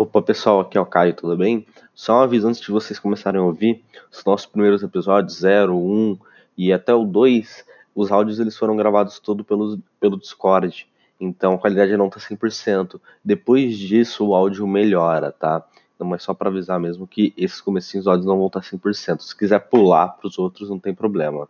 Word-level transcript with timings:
Opa 0.00 0.22
pessoal, 0.22 0.60
aqui 0.60 0.78
é 0.78 0.80
o 0.80 0.86
Caio, 0.86 1.12
tudo 1.12 1.36
bem? 1.36 1.66
Só 1.92 2.20
um 2.20 2.22
aviso 2.22 2.46
antes 2.46 2.60
de 2.60 2.70
vocês 2.70 3.00
começarem 3.00 3.40
a 3.40 3.44
ouvir, 3.44 3.82
os 4.12 4.24
nossos 4.24 4.46
primeiros 4.46 4.80
episódios, 4.84 5.40
0, 5.40 5.76
1 5.76 6.16
e 6.56 6.72
até 6.72 6.94
o 6.94 7.04
2, 7.04 7.64
os 7.96 8.12
áudios 8.12 8.38
eles 8.38 8.56
foram 8.56 8.76
gravados 8.76 9.18
todo 9.18 9.42
pelo, 9.42 9.76
pelo 9.98 10.16
Discord, 10.16 10.86
então 11.18 11.54
a 11.54 11.58
qualidade 11.58 11.96
não 11.96 12.08
tá 12.08 12.20
100%. 12.20 13.00
Depois 13.24 13.76
disso 13.76 14.24
o 14.24 14.36
áudio 14.36 14.68
melhora, 14.68 15.32
tá? 15.32 15.64
Mas 15.98 16.22
só 16.22 16.32
para 16.32 16.48
avisar 16.48 16.78
mesmo 16.78 17.04
que 17.04 17.34
esses 17.36 17.60
comecinhos 17.60 18.06
áudios 18.06 18.24
não 18.24 18.38
vão 18.38 18.46
estar 18.46 18.60
100%. 18.60 19.18
Se 19.18 19.36
quiser 19.36 19.58
pular 19.58 20.10
para 20.10 20.28
os 20.28 20.38
outros, 20.38 20.70
não 20.70 20.78
tem 20.78 20.94
problema. 20.94 21.48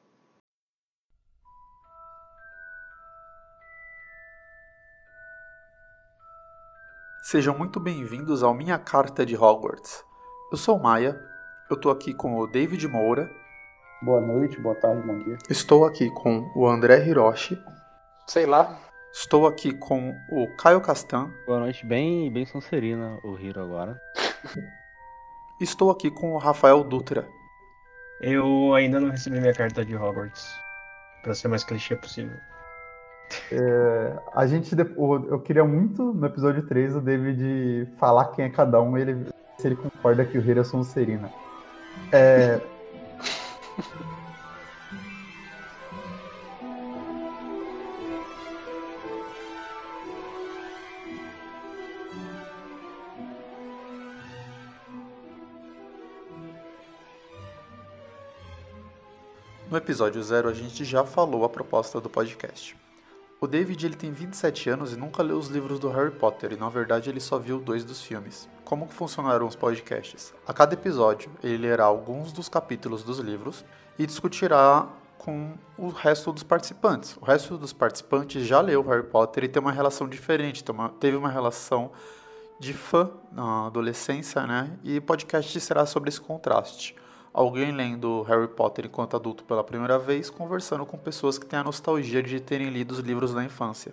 Sejam 7.30 7.54
muito 7.54 7.79
bem-vindos 7.79 8.42
ao 8.42 8.54
Minha 8.54 8.79
Carta 8.79 9.26
de 9.26 9.37
Hogwarts. 9.37 10.02
Eu 10.50 10.56
sou 10.56 10.78
o 10.78 10.82
Maia, 10.82 11.14
eu 11.68 11.78
tô 11.78 11.91
aqui 11.91 12.14
com 12.14 12.38
o 12.38 12.46
David 12.46 12.88
Moura. 12.88 13.30
Boa 14.01 14.18
noite, 14.18 14.59
boa 14.59 14.74
tarde, 14.74 15.06
bom 15.06 15.18
dia. 15.18 15.37
Estou 15.51 15.84
aqui 15.84 16.09
com 16.09 16.51
o 16.56 16.66
André 16.66 17.06
Hiroshi. 17.06 17.62
Sei 18.27 18.46
lá. 18.46 18.80
Estou 19.12 19.46
aqui 19.46 19.74
com 19.74 20.16
o 20.30 20.56
Caio 20.56 20.80
Castan. 20.80 21.30
Boa 21.45 21.60
noite, 21.60 21.84
bem, 21.84 22.32
bem 22.32 22.46
Sonserina 22.46 23.20
o 23.23 23.38
Hiro 23.38 23.60
agora. 23.60 24.01
Estou 25.60 25.90
aqui 25.90 26.10
com 26.10 26.32
o 26.32 26.38
Rafael 26.38 26.82
Dutra. 26.82 27.29
Eu 28.23 28.73
ainda 28.73 28.98
não 28.98 29.10
recebi 29.10 29.38
minha 29.38 29.52
carta 29.52 29.84
de 29.84 29.95
Hogwarts. 29.95 30.51
Pra 31.23 31.34
ser 31.34 31.48
mais 31.48 31.62
clichê 31.62 31.95
possível. 31.95 32.38
É, 33.50 34.18
a 34.34 34.46
gente, 34.46 34.74
eu 34.77 35.41
queria 35.41 35.64
muito 35.64 36.02
no 36.12 36.27
episódio 36.27 36.66
3 36.66 36.96
o 36.96 37.00
David 37.00 37.88
falar 37.98 38.27
quem 38.27 38.45
é 38.45 38.51
cada 38.51 38.80
um, 38.80 38.96
ele, 38.96 39.27
se 39.59 39.66
ele 39.66 39.77
concorda 39.77 40.24
que 40.24 40.38
o 40.38 40.41
Hiro 40.41 40.60
é 40.60 40.64
Sonserina. 40.64 41.30
É... 42.12 42.60
No 59.71 59.76
episódio 59.76 60.23
0 60.23 60.49
a 60.49 60.54
gente 60.54 60.82
já 60.82 61.04
falou 61.04 61.45
a 61.45 61.49
proposta 61.49 62.01
do 62.01 62.09
podcast. 62.09 62.74
O 63.40 63.46
David 63.46 63.86
ele 63.86 63.94
tem 63.94 64.10
27 64.10 64.69
anos 64.69 64.92
e 64.92 64.97
nunca 64.97 65.22
leu 65.22 65.38
os 65.38 65.47
livros 65.47 65.78
do 65.78 65.88
Harry 65.91 66.10
Potter 66.10 66.53
e 66.53 66.56
na 66.56 66.69
verdade 66.69 67.08
ele 67.08 67.20
só 67.20 67.38
viu 67.38 67.60
dois 67.60 67.84
dos 67.84 68.03
filmes. 68.03 68.48
Como 68.64 68.88
funcionarão 68.88 69.47
os 69.47 69.54
podcasts? 69.54 70.34
A 70.44 70.53
cada 70.53 70.75
episódio 70.75 71.31
ele 71.41 71.56
lerá 71.56 71.84
alguns 71.84 72.32
dos 72.32 72.48
capítulos 72.48 73.04
dos 73.04 73.20
livros 73.20 73.64
e 73.97 74.04
discutirá 74.06 74.88
com 75.19 75.54
o 75.76 75.88
resto 75.88 76.32
dos 76.32 76.42
participantes. 76.42 77.16
O 77.20 77.25
resto 77.25 77.56
dos 77.56 77.72
participantes 77.72 78.44
já 78.44 78.60
leu 78.60 78.82
Harry 78.82 79.04
Potter 79.06 79.44
e 79.44 79.48
tem 79.48 79.62
uma 79.62 79.70
relação 79.70 80.09
diferente, 80.09 80.64
teve 80.98 81.16
uma 81.16 81.31
relação 81.31 81.92
de 82.59 82.72
fã 82.72 83.09
na 83.31 83.66
adolescência, 83.66 84.44
né? 84.48 84.76
E 84.82 84.98
o 84.98 85.03
podcast 85.03 85.60
será 85.60 85.86
sobre 85.86 86.09
esse 86.09 86.20
contraste 86.20 86.97
alguém 87.32 87.72
lendo 87.72 88.22
Harry 88.22 88.48
Potter 88.48 88.87
enquanto 88.87 89.16
adulto 89.16 89.44
pela 89.44 89.65
primeira 89.65 89.98
vez, 89.98 90.31
conversando 90.31 90.84
com 90.84 90.98
pessoas 90.98 91.38
que 91.38 91.47
têm 91.47 91.59
a 91.59 91.65
nostalgia 91.65 92.22
de 92.22 92.41
terem 92.41 92.69
lido 92.71 92.93
os 92.93 93.00
livros 93.00 93.34
da 93.34 93.44
infância. 93.44 93.93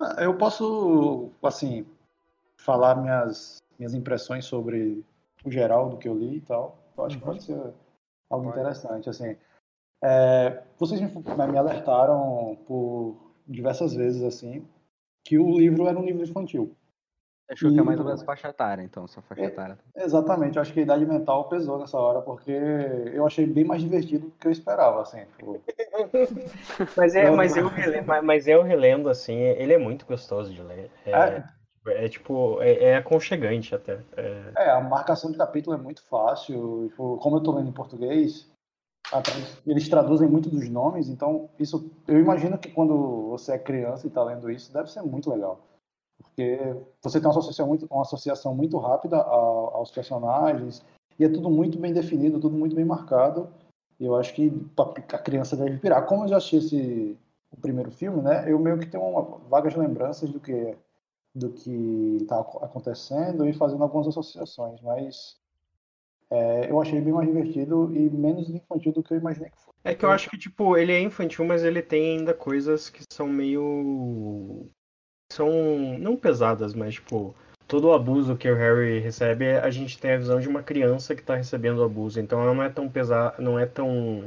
Ah, 0.00 0.22
eu 0.22 0.34
posso, 0.36 1.30
assim, 1.42 1.86
falar 2.56 2.96
minhas, 2.96 3.62
minhas 3.78 3.94
impressões 3.94 4.44
sobre 4.44 5.04
o 5.44 5.50
geral 5.50 5.90
do 5.90 5.96
que 5.96 6.08
eu 6.08 6.14
li 6.14 6.36
e 6.36 6.40
tal. 6.40 6.78
Eu 6.96 7.04
acho 7.04 7.16
uhum. 7.16 7.20
que 7.20 7.26
pode 7.26 7.42
ser 7.44 7.74
algo 8.30 8.46
pode. 8.46 8.60
interessante, 8.60 9.08
assim. 9.08 9.36
É, 10.02 10.62
vocês 10.78 11.00
me, 11.00 11.08
me 11.08 11.58
alertaram 11.58 12.58
por 12.66 13.16
diversas 13.46 13.94
vezes, 13.94 14.22
assim, 14.22 14.66
que 15.24 15.38
o 15.38 15.58
livro 15.58 15.86
era 15.86 15.98
um 15.98 16.04
livro 16.04 16.22
infantil. 16.22 16.74
Achou 17.50 17.70
que 17.70 17.78
é 17.78 17.82
mais 17.82 17.98
ou 18.00 18.06
menos 18.06 18.22
faixa 18.22 18.48
etária, 18.48 18.82
então, 18.82 19.06
sua 19.06 19.22
faixa 19.22 19.42
é, 19.42 19.46
etária. 19.46 19.78
exatamente, 19.96 20.56
eu 20.56 20.62
acho 20.62 20.72
que 20.72 20.80
a 20.80 20.82
idade 20.82 21.04
mental 21.04 21.46
pesou 21.48 21.78
nessa 21.78 21.98
hora, 21.98 22.22
porque 22.22 22.50
eu 22.50 23.26
achei 23.26 23.44
bem 23.46 23.64
mais 23.64 23.82
divertido 23.82 24.28
do 24.28 24.32
que 24.32 24.46
eu 24.46 24.52
esperava, 24.52 25.02
assim. 25.02 25.22
Tipo... 25.36 25.60
mas, 26.96 27.14
é, 27.14 27.30
mas, 27.30 27.54
eu 27.54 27.68
relendo, 27.68 28.06
mas 28.22 28.48
eu 28.48 28.62
relendo, 28.62 29.10
assim, 29.10 29.36
ele 29.36 29.74
é 29.74 29.78
muito 29.78 30.06
gostoso 30.06 30.54
de 30.54 30.62
ler. 30.62 30.90
É, 31.04 31.12
é, 31.12 31.44
é 32.06 32.08
tipo, 32.08 32.62
é, 32.62 32.84
é, 32.84 32.96
aconchegante 32.96 33.74
até. 33.74 34.00
É... 34.16 34.52
é... 34.56 34.70
a 34.70 34.80
marcação 34.80 35.30
de 35.30 35.36
capítulo 35.36 35.76
é 35.76 35.78
muito 35.78 36.02
fácil, 36.02 36.88
tipo, 36.88 37.18
como 37.18 37.36
eu 37.36 37.42
tô 37.42 37.52
lendo 37.52 37.68
em 37.68 37.74
português, 37.74 38.50
eles 39.66 39.86
traduzem 39.86 40.26
muito 40.26 40.48
dos 40.48 40.66
nomes, 40.70 41.10
então 41.10 41.50
isso, 41.58 41.92
eu 42.08 42.18
imagino 42.18 42.56
que 42.56 42.70
quando 42.70 43.28
você 43.28 43.52
é 43.52 43.58
criança 43.58 44.06
e 44.06 44.10
tá 44.10 44.24
lendo 44.24 44.50
isso, 44.50 44.72
deve 44.72 44.90
ser 44.90 45.02
muito 45.02 45.30
legal 45.30 45.60
porque 46.24 46.58
você 47.00 47.20
tem 47.20 47.28
uma 47.28 47.38
associação 47.38 47.66
muito, 47.66 47.86
uma 47.90 48.02
associação 48.02 48.54
muito 48.54 48.76
rápida 48.78 49.16
aos 49.18 49.90
personagens 49.90 50.84
e 51.18 51.24
é 51.24 51.28
tudo 51.28 51.48
muito 51.48 51.78
bem 51.78 51.92
definido, 51.92 52.40
tudo 52.40 52.56
muito 52.56 52.74
bem 52.74 52.84
marcado. 52.84 53.48
E 54.00 54.04
eu 54.04 54.16
acho 54.16 54.34
que 54.34 54.52
a 55.12 55.18
criança 55.18 55.56
deve 55.56 55.76
virar. 55.76 56.02
Como 56.02 56.24
eu 56.24 56.28
já 56.28 56.38
assisti 56.38 56.56
esse, 56.56 57.18
o 57.52 57.56
primeiro 57.56 57.90
filme, 57.92 58.20
né? 58.20 58.50
Eu 58.50 58.58
meio 58.58 58.78
que 58.78 58.86
tenho 58.86 59.04
uma, 59.04 59.22
vagas 59.48 59.76
lembranças 59.76 60.30
do 60.30 60.40
que 60.40 60.76
do 61.34 61.50
que 61.50 62.18
está 62.20 62.38
acontecendo 62.38 63.48
e 63.48 63.52
fazendo 63.52 63.82
algumas 63.82 64.06
associações, 64.06 64.80
mas 64.80 65.36
é, 66.30 66.70
eu 66.70 66.80
achei 66.80 67.00
bem 67.00 67.12
mais 67.12 67.26
divertido 67.26 67.90
e 67.92 68.08
menos 68.10 68.48
infantil 68.48 68.92
do 68.92 69.02
que 69.02 69.12
eu 69.12 69.18
imaginei 69.18 69.50
que 69.50 69.58
fosse. 69.58 69.76
É 69.82 69.94
que 69.94 70.04
eu 70.04 70.10
acho 70.10 70.30
que, 70.30 70.38
tipo, 70.38 70.76
ele 70.76 70.92
é 70.92 71.00
infantil, 71.00 71.44
mas 71.44 71.64
ele 71.64 71.82
tem 71.82 72.18
ainda 72.18 72.32
coisas 72.32 72.88
que 72.88 73.02
são 73.12 73.26
meio 73.26 74.70
são 75.34 75.98
não 75.98 76.16
pesadas, 76.16 76.74
mas 76.74 76.94
tipo, 76.94 77.34
todo 77.66 77.88
o 77.88 77.92
abuso 77.92 78.36
que 78.36 78.50
o 78.50 78.56
Harry 78.56 78.98
recebe, 78.98 79.56
a 79.56 79.70
gente 79.70 79.98
tem 79.98 80.12
a 80.12 80.18
visão 80.18 80.40
de 80.40 80.48
uma 80.48 80.62
criança 80.62 81.14
que 81.14 81.20
está 81.20 81.34
recebendo 81.34 81.78
o 81.78 81.84
abuso. 81.84 82.20
Então 82.20 82.42
ela 82.42 82.54
não 82.54 82.62
é 82.62 82.68
tão 82.68 82.88
pesada, 82.88 83.34
não 83.38 83.58
é 83.58 83.66
tão 83.66 84.24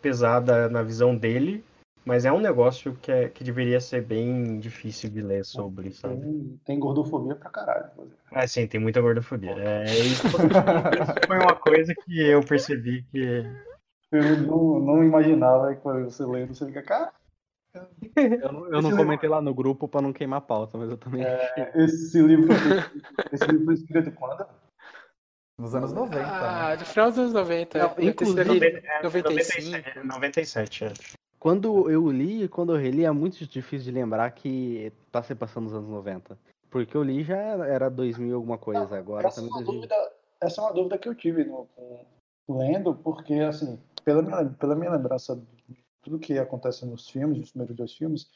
pesada 0.00 0.68
na 0.68 0.82
visão 0.82 1.16
dele, 1.16 1.64
mas 2.04 2.24
é 2.24 2.32
um 2.32 2.40
negócio 2.40 2.94
que, 3.00 3.10
é, 3.10 3.28
que 3.28 3.42
deveria 3.42 3.80
ser 3.80 4.02
bem 4.02 4.58
difícil 4.60 5.08
de 5.08 5.22
ler 5.22 5.44
sobre, 5.44 5.90
sabe? 5.90 6.20
Tem, 6.20 6.60
tem 6.64 6.78
gordofobia 6.78 7.34
pra 7.34 7.50
caralho. 7.50 7.90
Ah, 8.30 8.46
sim, 8.46 8.66
tem 8.66 8.78
muita 8.78 9.00
gordofobia. 9.00 9.52
É, 9.52 9.84
isso, 9.84 10.28
foi, 10.28 11.38
uma 11.38 11.56
coisa 11.56 11.94
que 12.04 12.20
eu 12.20 12.42
percebi 12.42 13.02
que. 13.10 13.44
Eu 14.12 14.36
não, 14.42 14.78
não 14.80 15.02
imaginava 15.02 15.74
que 15.74 15.82
você 15.82 16.24
lendo, 16.24 16.54
você 16.54 16.66
fica, 16.66 16.82
cara, 16.82 17.12
eu 17.74 18.52
não, 18.52 18.66
eu 18.66 18.82
não 18.82 18.96
comentei 18.96 19.28
lá 19.28 19.40
no 19.40 19.52
grupo 19.54 19.88
para 19.88 20.02
não 20.02 20.12
queimar 20.12 20.38
a 20.38 20.42
pauta, 20.42 20.78
mas 20.78 20.90
eu 20.90 20.96
também. 20.96 21.24
É, 21.24 21.72
esse 21.74 22.20
livro, 22.22 22.48
esse 23.32 23.44
livro 23.46 23.64
foi 23.64 23.74
escrito 23.74 24.12
quando? 24.12 24.46
Nos 25.58 25.74
anos 25.74 25.92
90. 25.92 26.26
Ah, 26.26 26.70
né? 26.70 26.76
do 26.76 26.84
final 26.84 27.10
dos 27.10 27.18
anos 27.18 27.32
90. 27.32 27.78
Não, 27.78 27.94
inclusive, 27.98 28.82
95. 29.02 30.06
97, 30.06 30.84
é. 30.84 30.92
Quando 31.38 31.90
eu 31.90 32.10
li 32.10 32.44
e 32.44 32.48
quando 32.48 32.74
eu 32.74 32.80
reli, 32.80 33.04
é 33.04 33.10
muito 33.10 33.46
difícil 33.46 33.84
de 33.84 33.90
lembrar 33.92 34.30
que 34.30 34.92
tá 35.12 35.22
se 35.22 35.34
passando 35.34 35.64
nos 35.64 35.74
anos 35.74 35.88
90. 35.88 36.38
Porque 36.70 36.96
eu 36.96 37.02
li 37.02 37.22
já 37.22 37.36
era 37.36 37.88
2000 37.88 38.34
alguma 38.34 38.58
coisa, 38.58 38.86
não, 38.86 38.96
agora 38.96 39.28
essa, 39.28 39.40
é 39.40 39.44
uma 39.44 39.62
dúvida, 39.62 39.94
essa 40.40 40.60
é 40.60 40.64
uma 40.64 40.72
dúvida 40.72 40.98
que 40.98 41.08
eu 41.08 41.14
tive 41.14 41.44
no, 41.44 41.68
lendo, 42.48 42.94
porque, 42.94 43.34
assim, 43.34 43.78
pela 44.04 44.22
minha, 44.22 44.44
pela 44.58 44.74
minha 44.74 44.90
lembrança 44.90 45.40
tudo 46.04 46.18
que 46.18 46.38
acontece 46.38 46.84
nos 46.86 47.08
filmes, 47.08 47.38
nos 47.38 47.50
primeiros 47.50 47.76
dois 47.76 47.92
filmes, 47.94 48.30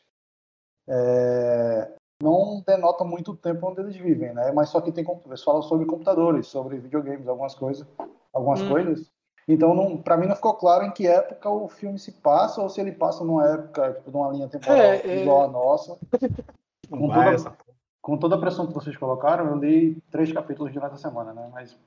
é, 0.89 1.93
não 2.23 2.62
denota 2.67 3.05
muito 3.05 3.33
o 3.33 3.37
tempo 3.37 3.69
onde 3.69 3.81
eles 3.81 3.97
vivem, 3.97 4.33
né? 4.34 4.51
Mas 4.53 4.71
só 4.71 4.81
que 4.81 4.91
tem 4.91 5.06
eles 5.26 5.44
falam 5.44 5.62
sobre 5.62 5.87
computadores, 5.87 6.47
sobre 6.47 6.79
videogames, 6.79 7.29
algumas 7.29 7.55
coisas, 7.55 7.87
algumas 8.32 8.61
hum. 8.62 8.69
coisas. 8.70 9.11
Então, 9.47 9.97
para 9.99 10.17
mim 10.17 10.26
não 10.26 10.37
ficou 10.37 10.55
claro 10.55 10.85
em 10.85 10.91
que 10.91 11.06
época 11.06 11.49
o 11.49 11.69
filme 11.69 11.99
se 11.99 12.12
passa 12.12 12.61
ou 12.61 12.69
se 12.69 12.81
ele 12.81 12.93
passa 12.93 13.25
numa 13.25 13.47
época, 13.47 13.94
tipo, 13.94 14.11
numa 14.11 14.31
linha 14.31 14.49
temporal 14.49 14.76
é, 14.76 14.97
é. 14.99 15.23
igual 15.23 15.44
a 15.44 15.49
nossa. 15.49 15.99
Com 16.91 17.06
toda, 17.11 17.56
com 18.00 18.17
toda, 18.17 18.35
a 18.37 18.38
pressão 18.38 18.67
que 18.67 18.73
vocês 18.73 18.97
colocaram, 18.97 19.47
eu 19.47 19.56
li 19.56 20.03
três 20.11 20.32
capítulos 20.32 20.73
durante 20.73 20.94
a 20.94 20.97
semana, 20.97 21.35
né? 21.35 21.50
Mas 21.53 21.79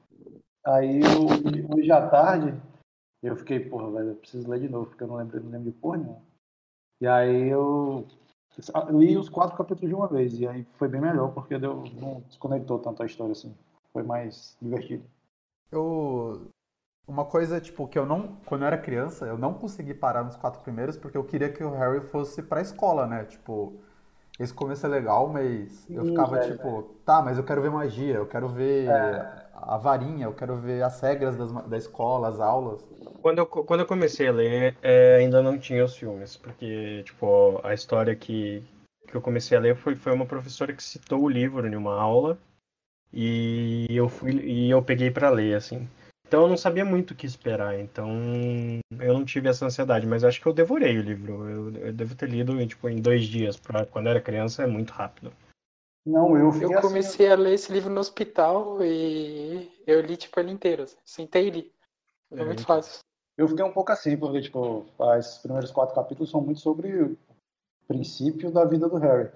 aí 0.64 1.02
hoje 1.76 1.92
à 1.92 2.08
tarde 2.08 2.54
eu 3.28 3.36
fiquei, 3.36 3.60
porra, 3.60 3.92
velho, 3.92 4.10
eu 4.10 4.16
preciso 4.16 4.50
ler 4.50 4.60
de 4.60 4.70
novo, 4.70 4.88
porque 4.88 5.04
eu 5.04 5.08
não 5.08 5.16
lembro, 5.16 5.42
não 5.44 5.52
lembro 5.52 5.72
de 5.72 5.78
porra 5.78 5.98
nenhuma. 5.98 6.22
E 7.00 7.08
aí 7.08 7.50
eu 7.50 8.08
li 8.90 9.18
os 9.18 9.30
quatro 9.30 9.58
capítulos 9.58 9.90
de 9.90 9.96
uma 9.96 10.08
vez, 10.08 10.40
e 10.40 10.48
aí 10.48 10.64
foi 10.74 10.88
bem 10.88 11.02
melhor, 11.02 11.34
porque 11.34 11.58
deu, 11.58 11.84
não 12.00 12.22
desconectou 12.22 12.80
tanto 12.80 13.02
a 13.02 13.06
história 13.06 13.32
assim. 13.32 13.56
Foi 13.94 14.04
mais 14.04 14.58
divertido. 14.62 15.04
Eu. 15.72 16.48
Uma 17.08 17.26
coisa, 17.26 17.60
tipo, 17.60 17.88
que 17.88 17.98
eu 17.98 18.06
não. 18.06 18.38
Quando 18.46 18.62
eu 18.62 18.68
era 18.68 18.78
criança, 18.78 19.26
eu 19.26 19.38
não 19.38 19.54
consegui 19.54 19.94
parar 19.94 20.24
nos 20.24 20.36
quatro 20.36 20.62
primeiros, 20.62 20.98
porque 20.98 21.18
eu 21.18 21.24
queria 21.24 21.52
que 21.52 21.64
o 21.64 21.72
Harry 21.72 22.02
fosse 22.02 22.42
pra 22.42 22.62
escola, 22.62 23.08
né? 23.08 23.26
Tipo. 23.26 23.74
esse 24.40 24.54
começo 24.54 24.86
é 24.86 24.90
legal, 24.90 25.28
mas 25.28 25.90
eu 25.90 26.06
ficava 26.06 26.38
é, 26.38 26.52
tipo, 26.52 26.80
é. 26.80 27.06
tá, 27.06 27.22
mas 27.22 27.38
eu 27.38 27.44
quero 27.44 27.62
ver 27.62 27.72
magia, 27.72 28.16
eu 28.16 28.28
quero 28.28 28.48
ver 28.48 28.88
é. 28.88 29.41
A 29.54 29.78
varinha, 29.78 30.26
eu 30.26 30.34
quero 30.34 30.56
ver 30.58 30.84
as 30.84 31.00
regras 31.02 31.38
das, 31.38 31.52
da 31.68 31.78
escola, 31.78 32.28
as 32.28 32.40
aulas. 32.40 32.84
Quando 33.22 33.40
eu, 33.40 33.46
quando 33.46 33.82
eu 33.82 33.86
comecei 33.86 34.28
a 34.28 34.32
ler, 34.32 34.76
é, 34.82 35.18
ainda 35.18 35.42
não 35.42 35.58
tinha 35.58 35.86
os 35.86 35.96
filmes, 35.96 36.36
porque, 36.38 37.04
tipo, 37.04 37.60
a 37.64 37.74
história 37.74 38.16
que, 38.16 38.64
que 39.08 39.16
eu 39.16 39.22
comecei 39.22 39.58
a 39.58 39.62
ler 39.62 39.76
foi, 39.76 39.96
foi 39.96 40.12
uma 40.12 40.26
professora 40.26 40.74
que 40.74 40.84
citou 40.84 41.22
o 41.22 41.30
livro 41.30 41.68
em 41.68 41.76
uma 41.76 41.94
aula 41.94 42.38
e 43.14 43.86
eu 43.90 44.08
fui 44.10 44.32
e 44.32 44.70
eu 44.70 44.82
peguei 44.82 45.12
para 45.12 45.30
ler, 45.30 45.56
assim. 45.56 45.88
Então 46.28 46.44
eu 46.44 46.48
não 46.48 46.56
sabia 46.56 46.86
muito 46.86 47.12
o 47.12 47.16
que 47.16 47.26
esperar, 47.26 47.78
então 47.78 48.10
eu 49.00 49.14
não 49.14 49.26
tive 49.26 49.50
essa 49.50 49.66
ansiedade, 49.66 50.08
mas 50.08 50.24
acho 50.24 50.40
que 50.40 50.48
eu 50.48 50.54
devorei 50.54 50.98
o 50.98 51.02
livro. 51.02 51.50
Eu, 51.50 51.76
eu 51.88 51.94
devo 51.94 52.16
ter 52.16 52.30
lido 52.30 52.66
tipo, 52.66 52.88
em 52.88 53.02
dois 53.02 53.26
dias, 53.26 53.58
pra, 53.58 53.86
quando 53.86 54.08
era 54.08 54.22
criança 54.22 54.64
é 54.64 54.68
muito 54.68 54.92
rápido. 54.92 55.34
Não, 56.06 56.36
eu 56.38 56.52
Eu 56.62 56.72
assim, 56.72 56.82
comecei 56.82 57.28
assim... 57.28 57.34
a 57.34 57.44
ler 57.44 57.54
esse 57.54 57.72
livro 57.72 57.90
no 57.90 58.00
hospital 58.00 58.84
e 58.84 59.72
eu 59.86 60.02
li 60.02 60.18
tipo 60.18 60.40
ele 60.40 60.52
inteiro. 60.52 60.84
Assim. 60.84 60.98
Sentei 61.04 61.48
e 61.48 61.52
li. 61.52 61.74
Foi 62.30 62.40
é, 62.40 62.46
muito 62.46 62.66
fácil. 62.66 63.00
Eu 63.38 63.48
fiquei 63.48 63.64
um 63.64 63.72
pouco 63.72 63.92
assim, 63.92 64.18
porque 64.18 64.42
tipo, 64.42 64.86
os 64.98 65.38
primeiros 65.40 65.72
quatro 65.72 65.96
capítulos 65.96 66.30
são 66.30 66.42
muito 66.42 66.60
sobre 66.60 67.04
o 67.04 67.18
princípio 67.88 68.52
da 68.52 68.66
vida 68.66 68.90
do 68.90 68.98
Harry. 68.98 69.30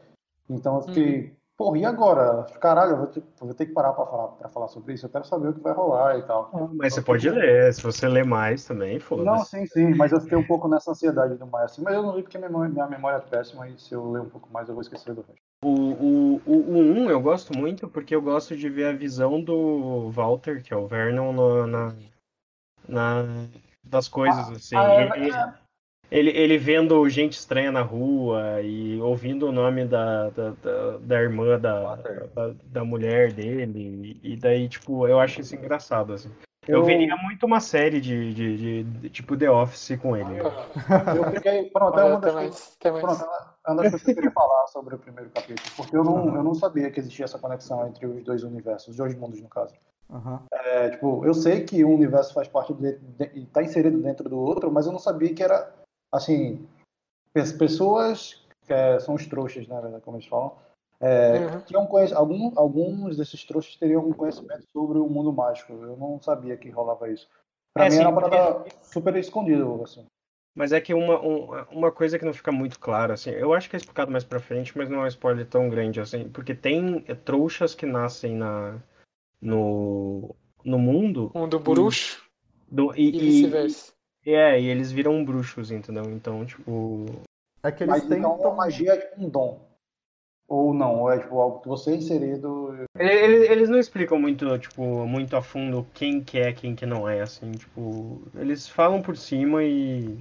Então 0.50 0.78
eu 0.78 0.82
fiquei, 0.84 1.20
uhum. 1.22 1.36
Porra, 1.58 1.78
e 1.78 1.86
agora? 1.86 2.44
Caralho, 2.60 2.92
eu 2.92 2.98
vou 2.98 3.08
ter, 3.08 3.24
vou 3.40 3.54
ter 3.54 3.66
que 3.66 3.72
parar 3.72 3.94
pra 3.94 4.06
falar, 4.06 4.28
pra 4.30 4.50
falar 4.50 4.68
sobre 4.68 4.94
isso. 4.94 5.06
Eu 5.06 5.10
quero 5.10 5.26
saber 5.26 5.50
o 5.50 5.54
que 5.54 5.62
vai 5.62 5.74
rolar 5.74 6.18
e 6.18 6.24
tal. 6.24 6.50
Ah, 6.54 6.68
mas 6.74 6.94
você 6.94 7.02
pode 7.02 7.30
ler, 7.30 7.74
se 7.74 7.82
você 7.82 8.10
ler 8.10 8.26
mais 8.26 8.66
também, 8.66 9.00
foda-se. 9.00 9.26
Não, 9.26 9.38
sim, 9.40 9.66
sim, 9.66 9.96
mas 9.96 10.12
eu 10.12 10.20
fiquei 10.20 10.38
um 10.38 10.46
pouco 10.46 10.68
nessa 10.68 10.92
ansiedade 10.92 11.36
do 11.36 11.48
mais 11.48 11.72
assim. 11.72 11.82
Mas 11.82 11.96
eu 11.96 12.04
não 12.04 12.18
li 12.18 12.24
porque 12.24 12.38
minha 12.38 12.50
memória, 12.50 12.74
minha 12.74 12.88
memória 12.88 13.18
é 13.18 13.22
péssima 13.22 13.70
e 13.70 13.80
se 13.80 13.94
eu 13.94 14.12
ler 14.12 14.22
um 14.22 14.30
pouco 14.30 14.52
mais 14.52 14.68
eu 14.68 14.76
vou 14.76 14.82
esquecer 14.82 15.14
do 15.14 15.22
resto. 15.22 15.45
O, 15.66 15.70
o, 15.70 16.42
o, 16.46 16.54
o 16.54 16.78
1 16.78 17.10
eu 17.10 17.20
gosto 17.20 17.58
muito 17.58 17.88
porque 17.88 18.14
eu 18.14 18.22
gosto 18.22 18.56
de 18.56 18.70
ver 18.70 18.86
a 18.86 18.92
visão 18.92 19.42
do 19.42 20.12
Walter, 20.12 20.62
que 20.62 20.72
é 20.72 20.78
o 20.78 20.86
Vernon, 20.86 21.34
no, 21.34 21.66
na, 21.66 21.96
na, 22.88 23.24
das 23.84 24.08
coisas, 24.08 24.48
ah, 24.48 24.52
assim. 24.52 24.76
Ah, 24.76 24.94
é, 24.94 25.10
ele, 25.18 25.32
é, 25.32 25.54
ele, 26.12 26.30
ele 26.30 26.58
vendo 26.60 27.10
gente 27.10 27.34
estranha 27.34 27.72
na 27.72 27.82
rua 27.82 28.62
e 28.62 29.02
ouvindo 29.02 29.48
o 29.48 29.52
nome 29.52 29.86
da, 29.86 30.30
da, 30.30 30.52
da, 30.52 30.98
da 31.00 31.20
irmã 31.20 31.60
da, 31.60 31.96
da, 31.96 32.54
da, 32.64 32.86
mulher 32.86 33.34
dele. 33.34 34.20
E 34.22 34.36
daí, 34.38 34.70
tipo, 34.70 35.08
eu 35.08 35.20
acho 35.20 35.42
isso 35.42 35.56
engraçado, 35.56 36.14
assim. 36.14 36.30
Eu, 36.68 36.82
eu 36.82 36.84
veria 36.84 37.16
muito 37.18 37.44
uma 37.44 37.60
série 37.60 38.00
de, 38.00 38.36
de, 38.36 38.58
de, 38.58 38.84
de, 38.84 39.10
tipo 39.10 39.36
The 39.36 39.50
Office 39.50 39.98
com 40.00 40.16
ele. 40.16 40.38
Eu 40.38 41.32
fiquei. 41.32 41.72
Pronto, 41.72 42.00
é 42.00 42.04
uma 42.04 42.20
das, 42.20 42.34
coisas, 42.34 42.78
pronto, 42.80 43.24
é 43.24 43.55
uma 43.72 43.84
das 43.84 43.92
coisas 43.92 44.04
que 44.04 44.12
eu 44.12 44.16
queria 44.16 44.32
falar 44.32 44.68
sobre 44.68 44.96
o 44.96 45.00
primeiro 45.00 45.30
capítulo. 45.30 45.70
Porque 45.76 45.96
eu 45.96 46.04
não, 46.04 46.36
eu 46.36 46.44
não 46.44 46.54
sabia 46.54 46.92
que 46.92 47.00
existia 47.00 47.26
essa 47.26 47.40
conexão 47.40 47.88
entre 47.88 48.06
os 48.06 48.24
dois 48.24 48.44
universos, 48.44 48.90
os 48.90 48.96
dois 48.96 49.16
mundos, 49.16 49.42
no 49.42 49.50
caso. 49.50 49.74
Uhum. 50.10 50.40
É, 50.52 50.90
tipo, 50.92 51.26
eu 51.26 51.34
sei 51.34 51.64
que 51.64 51.84
um 51.84 51.96
universo 51.96 52.34
faz 52.34 52.48
parte 52.48 52.74
de, 52.74 53.00
está 53.36 53.64
inserido 53.64 54.02
dentro 54.02 54.30
do 54.30 54.38
outro, 54.38 54.72
mas 54.72 54.86
eu 54.86 54.92
não 54.92 55.00
sabia 55.00 55.34
que 55.34 55.42
era 55.42 55.74
assim, 56.12 56.68
pessoas 57.34 58.46
que 58.66 58.74
é, 58.74 59.00
são 59.00 59.16
os 59.16 59.26
trouxas, 59.26 59.68
né, 59.68 60.02
como 60.04 60.18
eles 60.18 60.28
falam, 60.28 60.54
é, 61.00 61.38
uhum. 61.38 61.62
tinham 61.62 61.88
algum, 62.16 62.52
alguns 62.56 63.18
desses 63.18 63.44
trouxas 63.44 63.76
teriam 63.76 64.02
algum 64.02 64.14
conhecimento 64.14 64.66
sobre 64.72 64.98
o 64.98 65.08
mundo 65.08 65.34
mágico. 65.34 65.74
Eu 65.74 65.98
não 65.98 66.20
sabia 66.22 66.56
que 66.58 66.70
rolava 66.70 67.10
isso. 67.10 67.28
Pra 67.74 67.86
é, 67.86 67.90
mim 67.90 67.96
sim, 67.96 68.00
era 68.00 68.10
uma 68.10 68.22
parada 68.22 68.56
porque... 68.56 68.72
super 68.82 69.16
escondida, 69.18 69.66
assim. 69.84 70.06
Mas 70.56 70.72
é 70.72 70.80
que 70.80 70.94
uma, 70.94 71.20
uma 71.70 71.92
coisa 71.92 72.18
que 72.18 72.24
não 72.24 72.34
fica 72.34 72.52
muito 72.52 72.80
clara, 72.80 73.14
assim, 73.14 73.30
eu 73.32 73.54
acho 73.54 73.70
que 73.70 73.76
é 73.76 73.78
explicado 73.78 74.10
mais 74.10 74.24
pra 74.24 74.40
frente, 74.40 74.76
mas 74.78 74.90
não 74.90 75.02
é 75.02 75.04
um 75.04 75.08
spoiler 75.08 75.46
tão 75.46 75.70
grande, 75.70 76.00
assim, 76.00 76.30
porque 76.30 76.56
tem 76.56 77.02
trouxas 77.26 77.76
que 77.76 77.86
nascem 77.86 78.36
na, 78.36 78.80
no, 79.42 80.34
no 80.64 80.80
mundo. 80.80 81.30
Mundo 81.36 81.60
bruxo. 81.60 82.24
Do, 82.72 82.94
e, 82.96 83.10
e 83.10 83.20
vice-versa. 83.20 83.94
É, 84.26 84.60
e 84.60 84.66
eles 84.68 84.92
viram 84.92 85.24
bruxos, 85.24 85.70
entendeu? 85.72 86.06
Então, 86.06 86.46
tipo. 86.46 87.06
É 87.62 87.72
que 87.72 87.84
eles 87.84 87.96
Mas 87.96 88.06
têm. 88.08 88.20
Então, 88.20 88.52
a 88.52 88.56
magia 88.56 88.94
é 88.94 88.98
tipo 88.98 89.24
um 89.24 89.30
dom. 89.30 89.76
Ou 90.48 90.74
não, 90.74 91.02
ou 91.02 91.12
é 91.12 91.20
tipo 91.20 91.40
algo 91.40 91.60
que 91.60 91.68
você 91.68 91.92
é 91.92 91.96
inserido. 91.96 92.86
Eles, 92.98 93.50
eles 93.50 93.70
não 93.70 93.80
explicam 93.80 94.20
muito, 94.20 94.58
tipo, 94.60 95.06
muito 95.08 95.36
a 95.36 95.42
fundo 95.42 95.88
quem 95.94 96.24
que 96.24 96.38
é, 96.38 96.54
quem 96.54 96.76
que 96.76 96.86
não 96.86 97.10
é, 97.10 97.22
assim, 97.22 97.52
tipo. 97.52 98.22
Eles 98.36 98.68
falam 98.68 99.02
por 99.02 99.18
cima 99.18 99.64
e. 99.64 100.18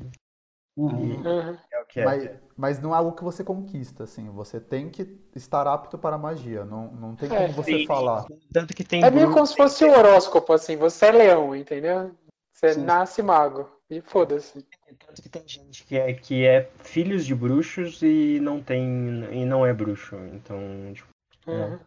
Uhum. 0.76 1.22
uhum. 1.22 1.58
é 1.70 1.80
o 1.80 1.86
que 1.86 2.00
é. 2.00 2.04
Mas, 2.04 2.30
mas 2.56 2.80
não 2.80 2.92
é 2.92 2.98
algo 2.98 3.12
que 3.12 3.22
você 3.22 3.44
conquista, 3.44 4.04
assim. 4.04 4.28
Você 4.30 4.60
tem 4.60 4.90
que 4.90 5.20
estar 5.34 5.66
apto 5.66 5.96
para 5.96 6.16
a 6.16 6.18
magia. 6.18 6.64
Não, 6.64 6.90
não 6.92 7.14
tem 7.14 7.28
como 7.28 7.40
é, 7.40 7.48
você 7.48 7.78
sim. 7.78 7.86
falar. 7.86 8.26
Tanto 8.52 8.74
que 8.74 8.82
tem 8.82 9.04
é 9.04 9.10
meio 9.10 9.32
como 9.32 9.46
se 9.46 9.56
fosse 9.56 9.84
o 9.84 9.88
um 9.88 9.92
horóscopo, 9.92 10.52
assim. 10.52 10.76
Você 10.76 11.06
é 11.06 11.12
leão, 11.12 11.54
entendeu? 11.54 12.10
Você 12.52 12.74
sim. 12.74 12.82
nasce 12.82 13.22
mago. 13.22 13.70
E 13.88 14.00
foda-se. 14.00 14.66
Tanto 15.06 15.22
que 15.22 15.28
tem 15.28 15.46
gente 15.46 15.84
que 15.84 15.96
é, 15.96 16.12
que 16.14 16.44
é 16.44 16.70
filhos 16.78 17.24
de 17.24 17.34
bruxos 17.34 18.02
e 18.02 18.40
não 18.40 18.60
tem. 18.60 18.84
e 19.30 19.44
não 19.44 19.64
é 19.64 19.72
bruxo. 19.72 20.16
Então, 20.32 20.58
tipo. 20.92 21.08
Uhum. 21.46 21.78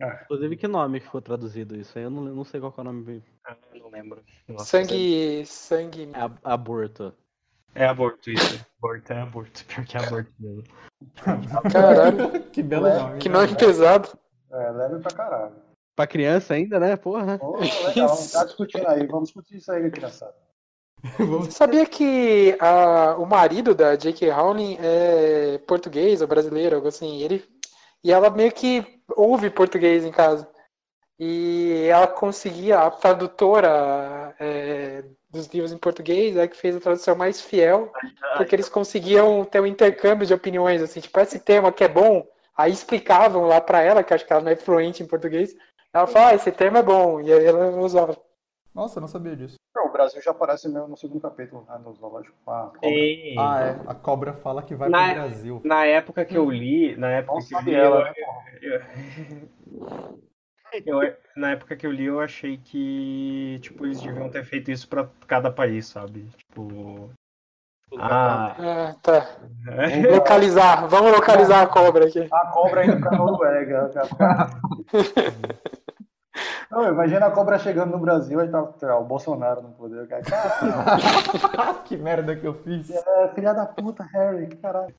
É. 0.00 0.22
Inclusive, 0.24 0.56
que 0.56 0.66
nome 0.66 0.98
que 0.98 1.06
foi 1.06 1.22
traduzido 1.22 1.76
isso 1.76 1.96
aí? 1.96 2.04
Eu 2.04 2.10
não, 2.10 2.22
não 2.22 2.44
sei 2.44 2.58
qual 2.58 2.74
é 2.76 2.80
o 2.80 2.84
nome. 2.84 3.22
Ah, 3.44 3.56
não 3.74 3.90
lembro. 3.90 4.24
Nossa, 4.48 4.64
sangue. 4.64 5.46
Sangue. 5.46 6.08
É 6.12 6.30
aborto. 6.42 7.14
É 7.74 7.86
aborto, 7.86 8.30
isso. 8.30 8.64
Aborto 8.78 9.12
é 9.12 9.20
aborto. 9.20 9.64
Pior 9.66 9.84
que 9.84 9.96
é 9.96 10.00
aborto 10.00 10.32
mesmo. 10.38 10.64
Caralho. 11.72 12.42
que 12.52 12.62
belo 12.62 12.88
nome. 12.88 13.18
Que 13.18 13.28
nome 13.28 13.56
pesado. 13.56 14.08
É, 14.52 14.70
leve 14.70 15.00
pra 15.00 15.12
caralho. 15.12 15.56
Pra 15.96 16.06
criança 16.06 16.54
ainda, 16.54 16.78
né? 16.78 16.96
Porra. 16.96 17.38
Oh, 17.42 17.56
legal. 17.56 18.16
Tá 18.32 18.44
discutindo 18.44 18.86
aí. 18.86 19.06
Vamos 19.06 19.28
discutir 19.28 19.56
isso 19.56 19.72
aí, 19.72 19.90
criançada. 19.90 20.34
Você 21.18 21.50
sabia 21.50 21.84
que 21.84 22.56
a, 22.60 23.16
o 23.18 23.26
marido 23.26 23.74
da 23.74 23.94
J.K. 23.94 24.30
Rowling 24.30 24.78
é 24.80 25.58
português 25.66 26.22
ou 26.22 26.28
brasileiro, 26.28 26.76
algo 26.76 26.88
assim? 26.88 27.20
Ele, 27.20 27.44
e 28.02 28.10
ela 28.10 28.30
meio 28.30 28.52
que 28.52 29.00
ouve 29.16 29.50
português 29.50 30.04
em 30.04 30.10
casa. 30.10 30.48
E 31.18 31.86
ela 31.88 32.06
conseguia, 32.06 32.80
a 32.80 32.90
tradutora 32.90 34.34
é, 34.40 35.04
dos 35.34 35.48
livros 35.48 35.72
em 35.72 35.78
português 35.78 36.36
é 36.36 36.46
que 36.46 36.56
fez 36.56 36.76
a 36.76 36.80
tradução 36.80 37.16
mais 37.16 37.40
fiel, 37.40 37.92
porque 38.36 38.54
eles 38.54 38.68
conseguiam 38.68 39.44
ter 39.44 39.60
um 39.60 39.66
intercâmbio 39.66 40.26
de 40.26 40.32
opiniões, 40.32 40.80
assim, 40.80 41.00
tipo, 41.00 41.18
esse 41.20 41.38
tema 41.40 41.72
que 41.72 41.84
é 41.84 41.88
bom, 41.88 42.26
aí 42.56 42.72
explicavam 42.72 43.46
lá 43.46 43.60
para 43.60 43.82
ela, 43.82 44.02
que 44.02 44.14
acho 44.14 44.24
que 44.24 44.32
ela 44.32 44.42
não 44.42 44.52
é 44.52 44.56
fluente 44.56 45.02
em 45.02 45.06
português, 45.06 45.54
ela 45.92 46.06
fala, 46.06 46.28
ah, 46.28 46.34
esse 46.34 46.50
tema 46.50 46.78
é 46.78 46.82
bom, 46.82 47.20
e 47.20 47.32
aí 47.32 47.44
ela 47.44 47.70
usava. 47.80 48.16
Nossa, 48.74 48.98
eu 48.98 49.02
não 49.02 49.08
sabia 49.08 49.36
disso. 49.36 49.56
Não, 49.74 49.86
o 49.86 49.92
Brasil 49.92 50.20
já 50.22 50.30
aparece 50.30 50.68
mesmo 50.68 50.88
no 50.88 50.96
segundo 50.96 51.20
capítulo, 51.20 51.64
né, 51.68 51.78
no 51.84 51.92
zoológico. 51.94 52.36
Ah, 52.46 52.72
ah, 53.38 53.60
é. 53.60 53.80
A 53.86 53.94
cobra 53.94 54.32
fala 54.34 54.62
que 54.62 54.74
vai 54.74 54.88
na, 54.88 55.04
pro 55.04 55.14
Brasil. 55.14 55.60
Na 55.64 55.84
época 55.84 56.24
que 56.24 56.36
eu 56.36 56.50
li, 56.50 56.96
na 56.96 57.10
época 57.10 57.34
Nossa, 57.34 57.48
que 57.48 57.54
eu 57.54 57.60
li, 57.60 57.74
ela, 57.74 58.14
eu, 58.60 58.78
né, 58.78 58.88
eu, 59.70 60.18
eu, 60.84 61.16
na 61.36 61.50
época 61.52 61.76
que 61.76 61.86
eu 61.86 61.92
li, 61.92 62.04
eu 62.04 62.20
achei 62.20 62.56
que, 62.58 63.58
tipo, 63.62 63.84
eles 63.84 64.00
deviam 64.00 64.28
ter 64.28 64.44
feito 64.44 64.70
isso 64.70 64.88
pra 64.88 65.08
cada 65.26 65.50
país, 65.50 65.86
sabe? 65.86 66.26
Tipo, 66.36 67.10
ah, 67.98 68.54
é, 68.58 68.94
tá. 69.02 69.26
Vamos 69.64 70.10
localizar, 70.10 70.86
vamos 70.88 71.12
localizar 71.12 71.62
a 71.62 71.66
cobra 71.66 72.06
aqui. 72.06 72.28
A 72.32 72.46
cobra 72.48 72.84
indo 72.84 73.00
pra 73.00 73.16
Noruega. 73.16 73.90
Não, 76.70 76.88
imagina 76.88 77.26
a 77.26 77.30
cobra 77.30 77.58
chegando 77.58 77.92
no 77.92 77.98
Brasil 77.98 78.40
e 78.42 78.48
tá, 78.48 78.62
tá 78.62 78.98
o 78.98 79.04
Bolsonaro 79.04 79.62
no 79.62 79.70
poder. 79.70 80.08
que 81.84 81.96
merda 81.96 82.34
que 82.34 82.44
eu 82.44 82.54
fiz. 82.54 82.90
É, 82.90 83.28
filha 83.34 83.52
da 83.52 83.64
puta, 83.66 84.02
Harry, 84.12 84.48
que 84.48 84.56
caralho. 84.56 84.92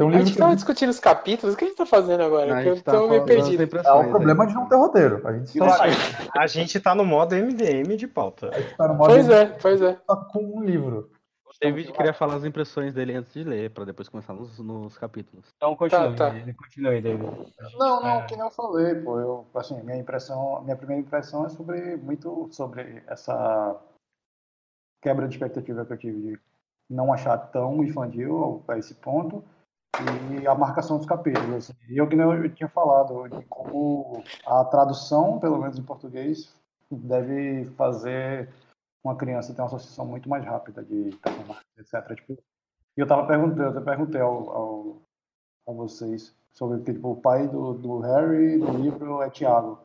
Tem 0.00 0.06
um 0.06 0.16
a 0.16 0.18
gente 0.22 0.34
tava 0.34 0.54
discutindo 0.54 0.88
os 0.88 0.98
capítulos, 0.98 1.54
o 1.54 1.58
que 1.58 1.64
a 1.64 1.68
gente 1.68 1.76
tá 1.76 1.84
fazendo 1.84 2.22
agora? 2.22 2.54
Não, 2.54 2.62
eu 2.62 2.82
tá 2.82 2.92
tô 2.92 3.06
meio 3.06 3.22
perdido. 3.22 3.62
É 3.62 3.92
o 3.92 4.08
problema 4.08 4.46
de 4.46 4.54
não 4.54 4.66
ter 4.66 4.76
roteiro. 4.76 5.28
A 5.28 5.32
gente, 5.34 5.58
tá... 5.58 6.40
a 6.40 6.46
gente 6.46 6.80
tá 6.80 6.94
no 6.94 7.04
modo 7.04 7.34
MDM 7.34 7.98
de 7.98 8.06
pauta. 8.06 8.50
Tá 8.78 8.94
pois 8.94 9.26
MDM, 9.26 9.34
é, 9.34 9.58
pois 9.60 9.82
é. 9.82 9.92
Tá 9.92 10.16
com 10.16 10.56
um 10.56 10.64
livro. 10.64 11.10
O 11.44 11.50
David 11.60 11.92
queria 11.92 12.14
falar 12.14 12.36
as 12.36 12.46
impressões 12.46 12.94
dele 12.94 13.14
antes 13.14 13.30
de 13.34 13.44
ler, 13.44 13.68
pra 13.72 13.84
depois 13.84 14.08
começar 14.08 14.32
nos, 14.32 14.58
nos 14.58 14.96
capítulos. 14.96 15.52
Então 15.54 15.76
continue, 15.76 16.16
tá, 16.16 16.30
tá. 16.30 16.52
continue, 16.54 17.02
David. 17.02 17.52
Não, 17.78 18.00
não, 18.00 18.20
é... 18.20 18.22
que 18.22 18.34
nem 18.34 18.44
eu 18.46 18.50
falei, 18.50 18.94
pô. 18.94 19.20
Eu, 19.20 19.46
assim, 19.54 19.82
minha 19.82 19.98
impressão, 19.98 20.62
minha 20.62 20.76
primeira 20.76 21.02
impressão 21.02 21.44
é 21.44 21.50
sobre 21.50 21.98
muito 21.98 22.48
sobre 22.52 23.02
essa 23.06 23.78
quebra 25.02 25.28
de 25.28 25.34
expectativa 25.34 25.84
que 25.84 25.92
eu 25.92 25.98
tive 25.98 26.20
de 26.22 26.40
não 26.88 27.12
achar 27.12 27.36
tão 27.36 27.84
infantil 27.84 28.64
a 28.66 28.78
esse 28.78 28.94
ponto 28.94 29.44
e 29.98 30.46
a 30.46 30.54
marcação 30.54 30.96
dos 30.96 31.06
capítulos. 31.06 31.70
Assim. 31.70 31.74
E 31.88 31.98
eu 31.98 32.08
que 32.08 32.14
eu 32.14 32.54
tinha 32.54 32.68
falado 32.68 33.28
de 33.28 33.44
como 33.44 34.22
a 34.46 34.64
tradução, 34.64 35.38
pelo 35.38 35.58
menos 35.58 35.78
em 35.78 35.82
português, 35.82 36.54
deve 36.90 37.66
fazer 37.76 38.48
uma 39.02 39.16
criança 39.16 39.54
tem 39.54 39.62
uma 39.62 39.66
associação 39.66 40.04
muito 40.04 40.28
mais 40.28 40.44
rápida 40.44 40.82
de 40.82 41.10
etc. 41.78 42.14
Tipo, 42.14 42.34
e 42.96 43.00
eu 43.00 43.06
tava 43.06 43.26
perguntando, 43.26 43.78
eu 43.78 43.84
perguntei 43.84 44.20
ao, 44.20 44.50
ao, 44.50 45.02
a 45.66 45.72
vocês 45.72 46.34
sobre 46.52 46.82
que 46.82 46.92
tipo, 46.92 47.12
o 47.12 47.16
pai 47.16 47.48
do, 47.48 47.74
do 47.74 47.98
Harry 48.00 48.56
no 48.56 48.76
livro 48.76 49.22
é 49.22 49.30
Tiago. 49.30 49.78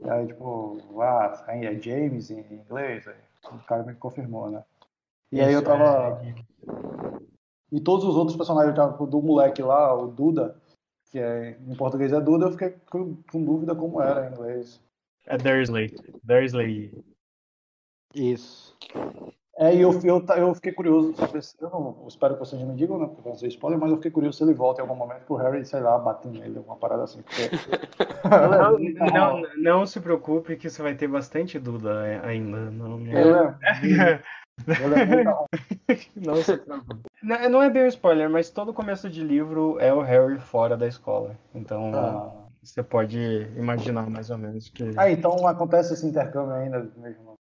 E 0.00 0.10
aí, 0.10 0.26
tipo, 0.26 0.78
ah, 1.00 1.44
é 1.48 1.74
James 1.80 2.30
em 2.30 2.40
inglês. 2.54 3.06
Aí, 3.06 3.14
o 3.50 3.58
cara 3.60 3.84
me 3.84 3.94
confirmou, 3.94 4.50
né? 4.50 4.64
E 5.30 5.40
aí 5.40 5.52
eu 5.52 5.62
tava. 5.62 6.20
E 7.72 7.80
todos 7.80 8.04
os 8.04 8.14
outros 8.16 8.36
personagens 8.36 8.78
tipo, 8.78 9.06
do 9.06 9.22
moleque 9.22 9.62
lá, 9.62 9.94
o 9.96 10.06
Duda, 10.06 10.54
que 11.10 11.18
é, 11.18 11.58
em 11.66 11.74
português 11.74 12.12
é 12.12 12.20
Duda, 12.20 12.46
eu 12.46 12.52
fiquei 12.52 12.74
com, 12.90 13.16
com 13.30 13.42
dúvida 13.42 13.74
como 13.74 14.00
era 14.00 14.28
em 14.28 14.32
inglês. 14.32 14.78
É 15.26 15.38
Dursley. 15.38 15.96
Dursley. 16.22 16.92
Isso. 18.14 18.76
É, 19.56 19.74
e 19.74 19.80
eu, 19.80 19.92
eu, 20.02 20.24
eu 20.36 20.54
fiquei 20.54 20.72
curioso, 20.72 21.14
eu 21.60 21.70
não 21.70 22.04
espero 22.08 22.34
que 22.34 22.40
vocês 22.40 22.60
me 22.62 22.74
digam, 22.74 22.98
né, 22.98 23.06
porque 23.06 23.28
vocês 23.28 23.54
podem, 23.54 23.78
mas 23.78 23.90
eu 23.90 23.96
fiquei 23.96 24.10
curioso 24.10 24.38
se 24.38 24.44
ele 24.44 24.54
volta 24.54 24.80
em 24.80 24.82
algum 24.82 24.96
momento 24.96 25.24
pro 25.24 25.36
Harry, 25.36 25.64
sei 25.64 25.80
lá, 25.80 25.98
bater 25.98 26.32
nele, 26.32 26.58
alguma 26.58 26.76
parada 26.76 27.04
assim. 27.04 27.22
Porque... 27.22 27.50
não, 29.12 29.12
não, 29.12 29.42
não, 29.56 29.86
se 29.86 30.00
preocupe 30.00 30.56
que 30.56 30.70
você 30.70 30.82
vai 30.82 30.94
ter 30.94 31.06
bastante 31.06 31.58
dúvida 31.58 32.22
ainda. 32.24 32.70
Não, 32.70 32.98
não... 32.98 33.12
É, 33.12 34.22
não 36.16 36.36
se 36.36 36.56
preocupe. 36.56 37.10
Não, 37.22 37.48
não 37.48 37.62
é 37.62 37.70
bem 37.70 37.84
um 37.84 37.88
spoiler, 37.88 38.28
mas 38.30 38.50
todo 38.50 38.74
começo 38.74 39.08
de 39.08 39.22
livro 39.22 39.78
é 39.80 39.92
o 39.92 40.00
Harry 40.00 40.38
fora 40.38 40.76
da 40.76 40.86
escola. 40.86 41.38
Então 41.54 41.94
ah. 41.94 42.48
você 42.62 42.82
pode 42.82 43.18
imaginar 43.56 44.08
mais 44.08 44.30
ou 44.30 44.38
menos 44.38 44.68
que. 44.68 44.90
Ah, 44.96 45.10
então 45.10 45.46
acontece 45.46 45.94
esse 45.94 46.06
intercâmbio 46.06 46.54
ainda 46.54 46.90
mesmo. 46.96 47.34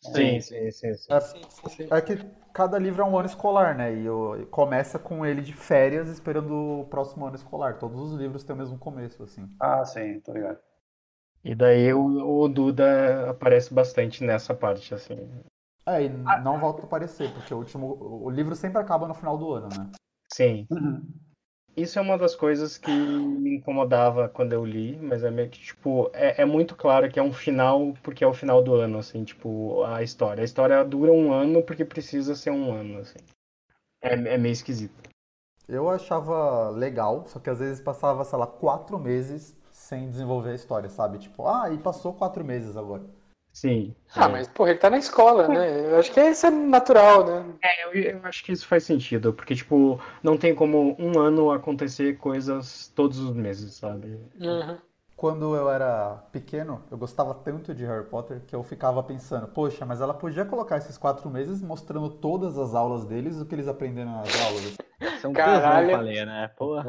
Sim, 0.00 0.40
sim, 0.40 0.70
sim. 0.70 0.94
sim. 0.94 1.12
É, 1.12 1.20
sim, 1.20 1.40
sim. 1.68 1.88
é 1.90 2.00
que 2.00 2.18
cada 2.52 2.78
livro 2.78 3.02
é 3.02 3.04
um 3.06 3.18
ano 3.18 3.26
escolar, 3.26 3.74
né? 3.74 3.94
E 3.94 4.04
eu, 4.04 4.46
começa 4.50 4.98
com 4.98 5.24
ele 5.24 5.40
de 5.40 5.54
férias 5.54 6.08
esperando 6.08 6.80
o 6.80 6.84
próximo 6.86 7.24
ano 7.24 7.36
escolar. 7.36 7.78
Todos 7.78 7.98
os 8.00 8.18
livros 8.18 8.44
têm 8.44 8.54
o 8.54 8.58
mesmo 8.58 8.78
começo, 8.78 9.22
assim. 9.22 9.48
Ah, 9.58 9.84
sim, 9.84 10.20
tô 10.20 10.32
ligado. 10.32 10.58
E 11.42 11.54
daí 11.54 11.92
o, 11.92 12.42
o 12.42 12.48
Duda 12.48 13.30
aparece 13.30 13.72
bastante 13.72 14.22
nessa 14.22 14.54
parte, 14.54 14.94
assim. 14.94 15.28
É, 15.86 16.04
e 16.04 16.06
ah. 16.26 16.40
não 16.40 16.58
volta 16.58 16.82
a 16.82 16.84
aparecer, 16.84 17.32
porque 17.32 17.52
o 17.52 17.58
último. 17.58 17.98
O 18.00 18.30
livro 18.30 18.54
sempre 18.56 18.80
acaba 18.80 19.06
no 19.06 19.14
final 19.14 19.36
do 19.36 19.52
ano, 19.52 19.68
né? 19.68 19.90
Sim. 20.32 20.66
Uhum. 20.70 21.02
Isso 21.76 21.98
é 21.98 22.02
uma 22.02 22.16
das 22.16 22.36
coisas 22.36 22.78
que 22.78 22.90
me 22.90 23.56
incomodava 23.56 24.28
quando 24.28 24.52
eu 24.52 24.64
li, 24.64 24.96
mas 24.96 25.24
é 25.24 25.30
meio 25.30 25.50
que, 25.50 25.58
tipo, 25.58 26.08
é, 26.12 26.42
é, 26.42 26.44
muito 26.44 26.76
claro 26.76 27.10
que 27.10 27.18
é 27.18 27.22
um 27.22 27.32
final, 27.32 27.94
porque 28.00 28.22
é 28.22 28.26
o 28.26 28.32
final 28.32 28.62
do 28.62 28.74
ano, 28.74 28.98
assim, 28.98 29.24
tipo, 29.24 29.82
a 29.82 30.00
história. 30.00 30.42
A 30.42 30.44
história 30.44 30.84
dura 30.84 31.10
um 31.10 31.32
ano 31.32 31.64
porque 31.64 31.84
precisa 31.84 32.36
ser 32.36 32.50
um 32.50 32.72
ano, 32.72 33.00
assim. 33.00 33.18
É, 34.00 34.14
é 34.14 34.38
meio 34.38 34.52
esquisito. 34.52 35.10
Eu 35.66 35.90
achava 35.90 36.70
legal, 36.70 37.26
só 37.26 37.40
que 37.40 37.50
às 37.50 37.58
vezes 37.58 37.80
passava, 37.80 38.24
sei 38.24 38.38
lá, 38.38 38.46
quatro 38.46 38.98
meses 38.98 39.56
sem 39.72 40.08
desenvolver 40.08 40.50
a 40.50 40.54
história, 40.54 40.88
sabe? 40.88 41.18
Tipo, 41.18 41.48
ah, 41.48 41.70
e 41.72 41.78
passou 41.78 42.12
quatro 42.12 42.44
meses 42.44 42.76
agora. 42.76 43.02
Sim. 43.54 43.94
Ah, 44.16 44.26
é. 44.26 44.28
mas 44.28 44.48
porra, 44.48 44.70
ele 44.70 44.80
tá 44.80 44.90
na 44.90 44.98
escola, 44.98 45.46
né? 45.46 45.92
Eu 45.92 45.96
acho 46.00 46.10
que 46.10 46.20
isso 46.20 46.44
é 46.44 46.50
natural, 46.50 47.24
né? 47.24 47.54
É, 47.62 47.84
eu, 47.86 47.92
eu, 47.94 48.20
acho 48.24 48.42
que 48.44 48.50
isso 48.50 48.66
faz 48.66 48.82
sentido, 48.82 49.32
porque, 49.32 49.54
tipo, 49.54 50.00
não 50.24 50.36
tem 50.36 50.52
como 50.56 50.96
um 50.98 51.20
ano 51.20 51.52
acontecer 51.52 52.18
coisas 52.18 52.92
todos 52.96 53.20
os 53.20 53.32
meses, 53.32 53.74
sabe? 53.74 54.18
Uhum. 54.40 54.76
Quando 55.16 55.54
eu 55.54 55.70
era 55.70 56.16
pequeno, 56.32 56.82
eu 56.90 56.98
gostava 56.98 57.32
tanto 57.32 57.72
de 57.72 57.84
Harry 57.86 58.04
Potter 58.06 58.40
que 58.44 58.56
eu 58.56 58.62
ficava 58.64 59.00
pensando, 59.04 59.46
poxa, 59.46 59.86
mas 59.86 60.00
ela 60.00 60.12
podia 60.12 60.44
colocar 60.44 60.76
esses 60.78 60.98
quatro 60.98 61.30
meses 61.30 61.62
mostrando 61.62 62.10
todas 62.10 62.58
as 62.58 62.74
aulas 62.74 63.04
deles, 63.04 63.40
o 63.40 63.46
que 63.46 63.54
eles 63.54 63.68
aprenderam 63.68 64.10
nas 64.10 64.28
aulas. 64.46 64.76
É 65.22 65.28
um 65.28 65.32
Caralho. 65.32 65.86
tesão, 65.86 65.98
falei, 65.98 66.24
né? 66.26 66.50
Porra. 66.56 66.84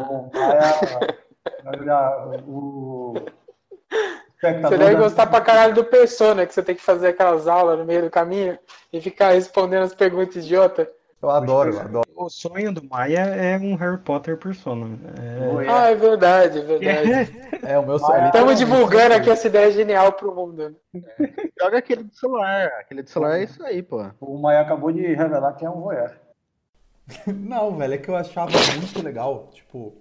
Olha, 1.63 2.41
o 2.48 3.13
você 4.53 4.77
deve 4.77 4.95
gostar 4.95 5.27
pra 5.27 5.41
caralho 5.41 5.73
do 5.73 5.83
Persona, 5.83 6.45
que 6.45 6.53
você 6.53 6.63
tem 6.63 6.75
que 6.75 6.81
fazer 6.81 7.09
aquelas 7.09 7.47
aulas 7.47 7.77
no 7.77 7.85
meio 7.85 8.03
do 8.03 8.09
caminho 8.09 8.57
e 8.91 9.01
ficar 9.01 9.31
respondendo 9.31 9.83
as 9.83 9.93
perguntas 9.93 10.43
idiota. 10.43 10.89
Eu 11.21 11.29
adoro, 11.29 11.73
eu 11.73 11.79
adoro. 11.79 12.05
O 12.15 12.29
sonho 12.29 12.71
do 12.71 12.87
Maia 12.87 13.19
é 13.19 13.57
um 13.57 13.75
Harry 13.75 13.97
Potter 13.97 14.37
Persona. 14.37 14.97
É... 15.17 15.69
Ah, 15.69 15.89
é 15.89 15.95
verdade, 15.95 16.59
é 16.59 16.61
verdade. 16.61 17.35
É, 17.63 17.79
o 17.79 17.85
meu 17.85 17.97
sonho. 17.97 18.27
Estamos 18.27 18.57
divulgando 18.57 19.15
aqui 19.15 19.29
essa 19.29 19.47
ideia 19.47 19.71
genial 19.71 20.13
pro 20.13 20.33
mundo. 20.33 20.75
Joga 21.59 21.79
aquele 21.79 22.03
do 22.03 22.15
celular. 22.15 22.67
Aquele 22.79 23.01
do 23.01 23.09
celular 23.09 23.39
é 23.39 23.43
isso 23.43 23.63
aí, 23.65 23.81
pô. 23.81 24.05
O 24.21 24.37
Maia 24.37 24.61
acabou 24.61 24.91
de 24.91 25.01
revelar 25.01 25.53
que 25.53 25.65
é 25.65 25.69
um 25.69 25.81
voyeur. 25.81 26.11
Não, 27.27 27.75
velho, 27.75 27.93
é 27.93 27.97
que 27.97 28.09
eu 28.09 28.15
achava 28.15 28.51
muito 28.51 29.03
legal, 29.03 29.49
tipo, 29.53 29.93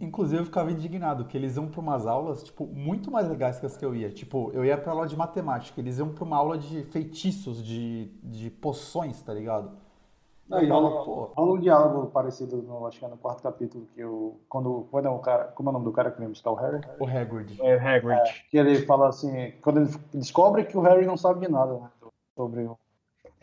Inclusive 0.00 0.42
eu 0.42 0.44
ficava 0.44 0.70
indignado 0.70 1.24
que 1.24 1.36
eles 1.36 1.56
iam 1.56 1.66
para 1.66 1.80
umas 1.80 2.06
aulas, 2.06 2.44
tipo, 2.44 2.66
muito 2.66 3.10
mais 3.10 3.28
legais 3.28 3.58
que 3.58 3.66
as 3.66 3.76
que 3.76 3.84
eu 3.84 3.94
ia. 3.94 4.10
Tipo, 4.10 4.50
eu 4.52 4.64
ia 4.64 4.78
para 4.78 4.92
aula 4.92 5.06
de 5.06 5.16
matemática, 5.16 5.80
eles 5.80 5.98
iam 5.98 6.10
para 6.10 6.22
uma 6.22 6.36
aula 6.36 6.56
de 6.56 6.84
feitiços, 6.84 7.62
de, 7.64 8.06
de 8.22 8.50
poções, 8.50 9.20
tá 9.22 9.34
ligado? 9.34 9.72
Não, 10.48 10.62
e 10.62 10.68
rola, 10.68 11.30
rola 11.34 11.52
um 11.54 11.58
diálogo 11.58 12.06
parecido, 12.08 12.62
no, 12.62 12.86
acho 12.86 12.98
que 12.98 13.04
é 13.04 13.08
no 13.08 13.16
quarto 13.16 13.42
capítulo, 13.42 13.88
que 13.94 14.04
o 14.04 14.38
quando, 14.48 14.86
quando 14.90 15.06
é 15.06 15.10
o 15.10 15.18
cara, 15.18 15.44
como 15.44 15.68
é 15.68 15.70
o 15.70 15.72
nome 15.72 15.86
do 15.86 15.92
cara 15.92 16.10
que 16.10 16.20
vem 16.20 16.28
buscar 16.28 16.50
o 16.50 16.54
Harry? 16.54 16.80
O 17.00 17.06
Hagrid. 17.06 17.58
É, 17.62 17.78
Hagrid. 17.78 18.20
É, 18.20 18.32
que 18.50 18.58
ele 18.58 18.84
fala 18.84 19.08
assim, 19.08 19.52
quando 19.62 19.80
ele 19.80 19.90
descobre 20.12 20.64
que 20.64 20.76
o 20.76 20.82
Harry 20.82 21.06
não 21.06 21.16
sabe 21.16 21.40
de 21.46 21.50
nada, 21.50 21.74
né, 21.74 21.90
sobre 22.36 22.64
o 22.64 22.78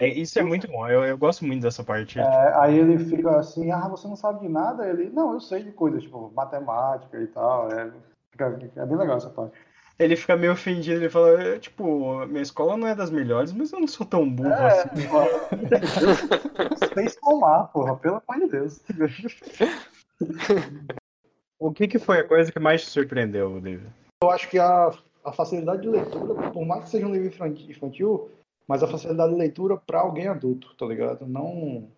é, 0.01 0.07
isso 0.07 0.39
é 0.39 0.41
muito 0.41 0.67
bom, 0.67 0.87
eu, 0.87 1.05
eu 1.05 1.15
gosto 1.15 1.45
muito 1.45 1.61
dessa 1.61 1.83
parte. 1.83 2.19
É, 2.19 2.53
aí 2.55 2.75
ele 2.75 2.97
fica 2.97 3.37
assim, 3.37 3.71
ah, 3.71 3.87
você 3.87 4.07
não 4.07 4.15
sabe 4.15 4.39
de 4.39 4.49
nada? 4.49 4.87
Ele, 4.87 5.11
não, 5.11 5.33
eu 5.33 5.39
sei 5.39 5.61
de 5.61 5.71
coisas, 5.71 6.01
tipo, 6.01 6.33
matemática 6.35 7.21
e 7.21 7.27
tal. 7.27 7.71
É, 7.71 7.91
fica, 8.31 8.59
é 8.77 8.85
bem 8.87 8.97
legal 8.97 9.17
essa 9.17 9.29
parte. 9.29 9.53
Ele 9.99 10.15
fica 10.15 10.35
meio 10.35 10.53
ofendido, 10.53 10.95
ele 10.95 11.09
fala, 11.09 11.39
é, 11.39 11.59
tipo, 11.59 12.25
minha 12.25 12.41
escola 12.41 12.75
não 12.75 12.87
é 12.87 12.95
das 12.95 13.11
melhores, 13.11 13.53
mas 13.53 13.71
eu 13.71 13.79
não 13.79 13.87
sou 13.87 14.03
tão 14.03 14.27
burro 14.27 14.49
é, 14.49 14.81
assim. 14.81 14.89
Sem 16.95 17.07
somar, 17.09 17.67
porra, 17.67 17.95
pelo 17.97 18.19
amor 18.27 18.43
de 18.43 18.51
Deus. 18.51 18.81
o 21.59 21.71
que, 21.71 21.87
que 21.87 21.99
foi 21.99 22.21
a 22.21 22.27
coisa 22.27 22.51
que 22.51 22.59
mais 22.59 22.81
te 22.81 22.89
surpreendeu, 22.89 23.61
David? 23.61 23.85
Eu 24.23 24.31
acho 24.31 24.49
que 24.49 24.57
a, 24.57 24.91
a 25.23 25.31
facilidade 25.31 25.83
de 25.83 25.89
leitura, 25.89 26.49
por 26.49 26.65
mais 26.65 26.85
que 26.85 26.89
seja 26.89 27.05
um 27.05 27.13
livro 27.13 27.27
infantil, 27.69 28.31
mas 28.71 28.81
a 28.81 28.87
facilidade 28.87 29.33
de 29.33 29.37
leitura 29.37 29.75
para 29.75 29.99
alguém 29.99 30.29
adulto, 30.29 30.73
tá 30.77 30.85
ligado? 30.85 31.27
Não 31.27 31.89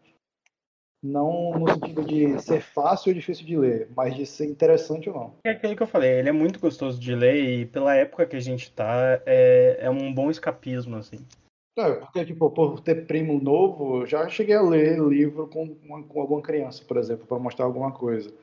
não 1.03 1.51
no 1.59 1.71
sentido 1.71 2.03
de 2.03 2.41
ser 2.41 2.61
fácil 2.61 3.11
ou 3.11 3.13
difícil 3.13 3.45
de 3.45 3.55
ler, 3.55 3.89
mas 3.95 4.15
de 4.15 4.25
ser 4.25 4.47
interessante 4.47 5.07
ou 5.07 5.15
não. 5.15 5.35
É 5.45 5.51
aquilo 5.51 5.75
que 5.75 5.83
eu 5.83 5.87
falei, 5.87 6.17
ele 6.17 6.29
é 6.29 6.31
muito 6.31 6.59
gostoso 6.59 6.99
de 6.99 7.13
ler 7.13 7.35
e 7.43 7.65
pela 7.67 7.93
época 7.93 8.25
que 8.25 8.35
a 8.35 8.39
gente 8.39 8.71
tá, 8.71 9.21
é, 9.23 9.77
é 9.81 9.89
um 9.91 10.11
bom 10.11 10.31
escapismo, 10.31 10.95
assim. 10.95 11.17
É, 11.77 11.91
porque, 11.93 12.25
tipo, 12.25 12.49
por 12.49 12.79
ter 12.79 13.05
primo 13.05 13.39
novo, 13.39 14.07
já 14.07 14.27
cheguei 14.27 14.55
a 14.55 14.61
ler 14.63 14.99
livro 14.99 15.47
com, 15.47 15.77
uma, 15.83 16.01
com 16.01 16.21
alguma 16.21 16.41
criança, 16.41 16.83
por 16.83 16.97
exemplo, 16.97 17.27
para 17.27 17.37
mostrar 17.37 17.65
alguma 17.65 17.91
coisa. 17.91 18.33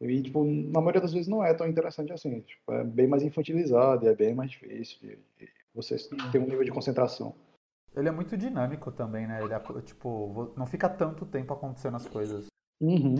E, 0.00 0.22
tipo, 0.22 0.42
na 0.44 0.80
maioria 0.80 1.02
das 1.02 1.12
vezes 1.12 1.28
não 1.28 1.44
é 1.44 1.52
tão 1.52 1.68
interessante 1.68 2.10
assim. 2.10 2.40
Tipo, 2.40 2.72
é 2.72 2.84
bem 2.84 3.06
mais 3.06 3.22
infantilizado, 3.22 4.08
é 4.08 4.14
bem 4.14 4.34
mais 4.34 4.50
difícil 4.50 4.98
de, 5.02 5.18
de 5.38 5.50
você 5.74 5.96
ter 6.32 6.38
um 6.38 6.46
nível 6.46 6.64
de 6.64 6.70
concentração. 6.70 7.34
Ele 7.96 8.08
é 8.08 8.12
muito 8.12 8.36
dinâmico 8.36 8.92
também, 8.92 9.26
né? 9.26 9.42
Ele 9.42 9.54
é, 9.54 9.60
tipo, 9.82 10.52
não 10.56 10.66
fica 10.66 10.88
tanto 10.88 11.24
tempo 11.24 11.54
acontecendo 11.54 11.96
as 11.96 12.06
coisas. 12.06 12.46
Uhum. 12.80 13.16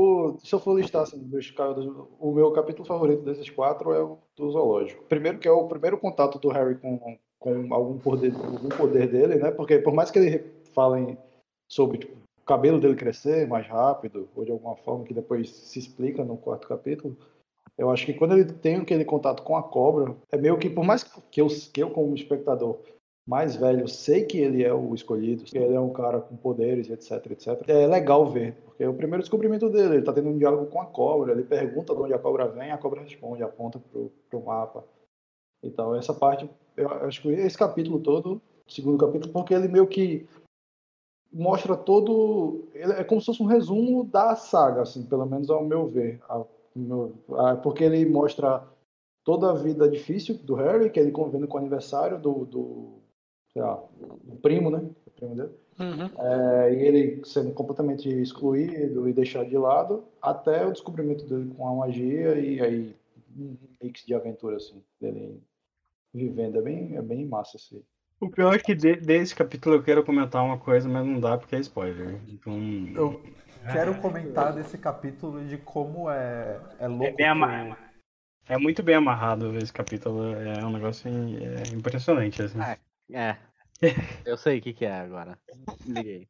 O, 0.00 0.38
se 0.38 0.54
eu 0.54 0.58
for 0.58 0.80
listar 0.80 1.02
assim, 1.02 1.22
dos, 1.28 1.52
o 2.18 2.32
meu 2.32 2.50
capítulo 2.52 2.88
favorito 2.88 3.22
desses 3.22 3.50
quatro 3.50 3.92
é 3.92 4.02
o 4.02 4.18
do 4.34 4.50
zoológico. 4.50 5.04
Primeiro 5.04 5.38
que 5.38 5.46
é 5.46 5.50
o 5.50 5.68
primeiro 5.68 5.98
contato 5.98 6.38
do 6.38 6.48
Harry 6.48 6.76
com, 6.76 7.18
com 7.38 7.74
algum, 7.74 7.98
poder, 7.98 8.34
algum 8.34 8.70
poder 8.70 9.10
dele, 9.10 9.34
né? 9.36 9.50
Porque 9.50 9.78
por 9.78 9.92
mais 9.92 10.10
que 10.10 10.18
ele 10.18 10.38
falem 10.72 11.18
sobre 11.68 11.98
tipo, 11.98 12.16
o 12.16 12.44
cabelo 12.46 12.80
dele 12.80 12.96
crescer 12.96 13.46
mais 13.46 13.66
rápido, 13.66 14.26
ou 14.34 14.46
de 14.46 14.50
alguma 14.50 14.76
forma 14.76 15.04
que 15.04 15.12
depois 15.12 15.50
se 15.50 15.78
explica 15.78 16.24
no 16.24 16.38
quarto 16.38 16.66
capítulo, 16.66 17.14
eu 17.76 17.90
acho 17.90 18.06
que 18.06 18.14
quando 18.14 18.32
ele 18.32 18.44
tem 18.44 18.76
aquele 18.76 19.04
contato 19.04 19.42
com 19.42 19.56
a 19.56 19.62
cobra, 19.62 20.16
é 20.32 20.38
meio 20.38 20.58
que, 20.58 20.70
por 20.70 20.84
mais 20.84 21.02
que 21.02 21.40
eu, 21.40 21.48
que 21.48 21.82
eu 21.82 21.90
como 21.90 22.14
espectador 22.14 22.78
mais 23.26 23.54
velho, 23.54 23.86
sei 23.86 24.24
que 24.24 24.38
ele 24.38 24.64
é 24.64 24.72
o 24.72 24.94
escolhido, 24.94 25.44
ele 25.52 25.74
é 25.74 25.80
um 25.80 25.92
cara 25.92 26.20
com 26.20 26.36
poderes, 26.36 26.90
etc, 26.90 27.30
etc. 27.30 27.68
É 27.68 27.86
legal 27.86 28.26
ver, 28.26 28.54
porque 28.64 28.82
é 28.82 28.88
o 28.88 28.94
primeiro 28.94 29.22
descobrimento 29.22 29.68
dele, 29.68 29.96
ele 29.96 30.04
tá 30.04 30.12
tendo 30.12 30.30
um 30.30 30.38
diálogo 30.38 30.66
com 30.66 30.80
a 30.80 30.86
cobra, 30.86 31.32
ele 31.32 31.44
pergunta 31.44 31.94
de 31.94 32.00
onde 32.00 32.14
a 32.14 32.18
cobra 32.18 32.48
vem, 32.48 32.70
a 32.70 32.78
cobra 32.78 33.02
responde, 33.02 33.42
aponta 33.42 33.78
pro, 33.78 34.10
pro 34.28 34.44
mapa. 34.44 34.84
Então, 35.62 35.94
essa 35.94 36.14
parte, 36.14 36.48
eu 36.76 36.88
acho 36.88 37.22
que 37.22 37.28
esse 37.28 37.56
capítulo 37.56 38.00
todo, 38.00 38.40
segundo 38.66 38.98
capítulo, 38.98 39.32
porque 39.32 39.54
ele 39.54 39.68
meio 39.68 39.86
que 39.86 40.26
mostra 41.32 41.76
todo, 41.76 42.68
é 42.74 43.04
como 43.04 43.20
se 43.20 43.26
fosse 43.26 43.42
um 43.42 43.46
resumo 43.46 44.04
da 44.04 44.34
saga, 44.34 44.82
assim, 44.82 45.04
pelo 45.04 45.26
menos 45.26 45.50
ao 45.50 45.64
meu 45.64 45.86
ver, 45.86 46.20
ao 46.28 46.48
meu, 46.74 47.12
porque 47.62 47.84
ele 47.84 48.04
mostra 48.06 48.66
toda 49.24 49.50
a 49.50 49.54
vida 49.54 49.88
difícil 49.88 50.36
do 50.38 50.54
Harry, 50.54 50.90
que 50.90 50.98
ele 50.98 51.12
convivendo 51.12 51.46
com 51.46 51.56
o 51.56 51.60
aniversário 51.60 52.18
do, 52.18 52.44
do 52.44 52.99
sei 53.52 53.62
lá, 53.62 53.76
o 53.76 54.36
primo, 54.42 54.70
né? 54.70 54.78
O 55.06 55.10
primo 55.10 55.34
dele. 55.34 55.50
Uhum. 55.78 56.10
É, 56.18 56.74
e 56.74 56.82
ele 56.86 57.22
sendo 57.24 57.52
completamente 57.52 58.08
excluído 58.08 59.08
e 59.08 59.12
deixado 59.12 59.48
de 59.48 59.56
lado, 59.56 60.04
até 60.20 60.66
o 60.66 60.72
descobrimento 60.72 61.24
dele 61.24 61.52
com 61.56 61.66
a 61.66 61.74
magia 61.74 62.38
e 62.38 62.60
aí 62.60 62.96
um 63.36 63.56
mix 63.82 64.04
de 64.04 64.14
aventura, 64.14 64.56
assim, 64.56 64.82
dele 65.00 65.40
vivendo. 66.12 66.58
É 66.58 66.62
bem, 66.62 66.96
é 66.96 67.02
bem 67.02 67.24
massa, 67.26 67.56
assim. 67.56 67.82
O 68.20 68.28
pior 68.28 68.54
é 68.54 68.58
que 68.58 68.74
de- 68.74 68.96
desse 68.96 69.34
capítulo 69.34 69.76
eu 69.76 69.82
quero 69.82 70.04
comentar 70.04 70.44
uma 70.44 70.58
coisa, 70.58 70.86
mas 70.86 71.06
não 71.06 71.18
dá 71.18 71.38
porque 71.38 71.56
é 71.56 71.60
spoiler. 71.60 72.20
Então. 72.28 72.54
Eu 72.94 73.22
quero 73.72 73.94
comentar 73.94 74.52
desse 74.52 74.76
capítulo 74.76 75.42
de 75.42 75.56
como 75.56 76.10
é, 76.10 76.60
é 76.78 76.86
louco. 76.86 77.04
É 77.04 77.08
bem 77.12 77.16
que 77.16 77.22
amarrado. 77.24 77.76
É 78.46 78.58
muito 78.58 78.82
bem 78.82 78.96
amarrado 78.96 79.56
esse 79.56 79.72
capítulo. 79.72 80.34
É 80.34 80.62
um 80.64 80.70
negócio 80.70 81.08
é 81.08 81.74
impressionante, 81.74 82.42
assim. 82.42 82.58
Ah, 82.60 82.76
É. 83.12 83.36
Eu 84.24 84.36
sei 84.36 84.58
o 84.58 84.62
que, 84.62 84.72
que 84.72 84.84
é 84.84 85.00
agora. 85.00 85.38
Liguei. 85.86 86.28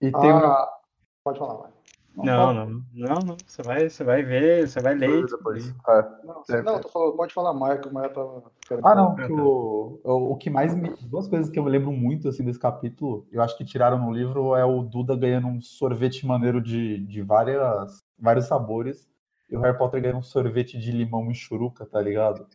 E 0.00 0.10
tem 0.10 0.32
uma. 0.32 0.46
Ah, 0.46 0.80
pode 1.24 1.38
falar, 1.38 1.54
vai. 1.54 1.70
Não, 2.16 2.52
não, 2.52 2.66
não, 2.92 3.14
não. 3.24 3.36
Você 3.46 3.62
vai, 3.62 3.88
você 3.88 4.02
vai 4.02 4.22
ver, 4.22 4.68
você 4.68 4.80
vai 4.80 4.94
ler. 4.94 5.24
Depois. 5.26 5.68
É. 5.68 6.02
Não, 6.24 6.42
não 6.64 6.80
tô 6.80 6.88
falando, 6.88 7.16
pode 7.16 7.32
falar 7.32 7.54
Maia, 7.54 7.78
que 7.78 7.88
o 7.88 7.92
Maia 7.92 8.08
tava. 8.08 8.50
Ah, 8.82 8.94
não, 8.94 9.14
que 9.14 9.32
o, 9.32 10.00
o, 10.02 10.32
o 10.32 10.36
que 10.36 10.50
mais 10.50 10.74
me. 10.74 10.90
Duas 11.02 11.28
coisas 11.28 11.48
que 11.50 11.58
eu 11.58 11.62
me 11.62 11.70
lembro 11.70 11.92
muito 11.92 12.28
assim, 12.28 12.44
desse 12.44 12.58
capítulo, 12.58 13.26
eu 13.30 13.40
acho 13.40 13.56
que 13.56 13.64
tiraram 13.64 13.98
no 13.98 14.12
livro, 14.12 14.56
é 14.56 14.64
o 14.64 14.82
Duda 14.82 15.16
ganhando 15.16 15.46
um 15.46 15.60
sorvete 15.60 16.26
maneiro 16.26 16.60
de, 16.60 16.98
de 17.06 17.22
várias, 17.22 18.02
vários 18.18 18.46
sabores. 18.46 19.08
E 19.48 19.56
o 19.56 19.60
Harry 19.60 19.76
Potter 19.76 20.00
ganhando 20.00 20.18
um 20.18 20.22
sorvete 20.22 20.78
de 20.78 20.92
limão 20.92 21.30
e 21.30 21.34
churuca, 21.34 21.84
tá 21.84 22.00
ligado? 22.00 22.46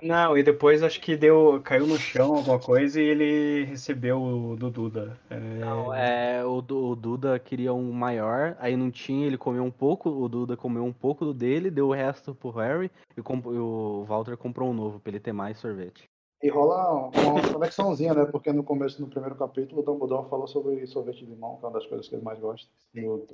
Não, 0.00 0.36
e 0.38 0.42
depois 0.42 0.82
acho 0.82 1.00
que 1.00 1.16
deu, 1.16 1.60
caiu 1.62 1.86
no 1.86 1.98
chão 1.98 2.34
alguma 2.36 2.58
coisa 2.58 3.00
e 3.00 3.04
ele 3.04 3.64
recebeu 3.64 4.22
o 4.22 4.56
do 4.56 4.70
Duda. 4.70 5.18
É, 5.28 5.38
Não, 5.38 5.92
é, 5.92 6.44
o, 6.44 6.58
o 6.58 6.96
Duda 6.96 7.38
queria 7.38 7.72
um 7.74 7.92
maior, 7.92 8.56
aí 8.58 8.76
não 8.76 8.90
tinha, 8.90 9.26
ele 9.26 9.36
comeu 9.36 9.64
um 9.64 9.70
pouco, 9.70 10.08
o 10.08 10.28
Duda 10.28 10.56
comeu 10.56 10.84
um 10.84 10.92
pouco 10.92 11.24
do 11.24 11.34
dele, 11.34 11.70
deu 11.70 11.88
o 11.88 11.92
resto 11.92 12.34
pro 12.34 12.50
Harry 12.50 12.90
e, 13.16 13.22
comp- 13.22 13.46
e 13.46 13.58
o 13.58 14.04
Walter 14.04 14.36
comprou 14.36 14.70
um 14.70 14.74
novo 14.74 15.00
pra 15.00 15.10
ele 15.10 15.20
ter 15.20 15.32
mais 15.32 15.58
sorvete. 15.58 16.08
E 16.42 16.48
rola 16.48 17.08
uma 17.08 17.52
conexãozinha, 17.52 18.14
né? 18.14 18.24
Porque 18.24 18.52
no 18.52 18.64
começo, 18.64 19.00
no 19.00 19.08
primeiro 19.08 19.36
capítulo, 19.36 19.80
o 19.80 19.84
Dumbledore 19.84 20.28
falou 20.28 20.48
sobre 20.48 20.84
sorvete 20.88 21.24
de 21.24 21.26
limão, 21.26 21.56
que 21.56 21.64
é 21.64 21.68
uma 21.68 21.74
das 21.74 21.86
coisas 21.86 22.08
que 22.08 22.16
ele 22.16 22.24
mais 22.24 22.40
gosta. 22.40 22.68
Caralho, 22.92 23.08
Eu 23.20 23.26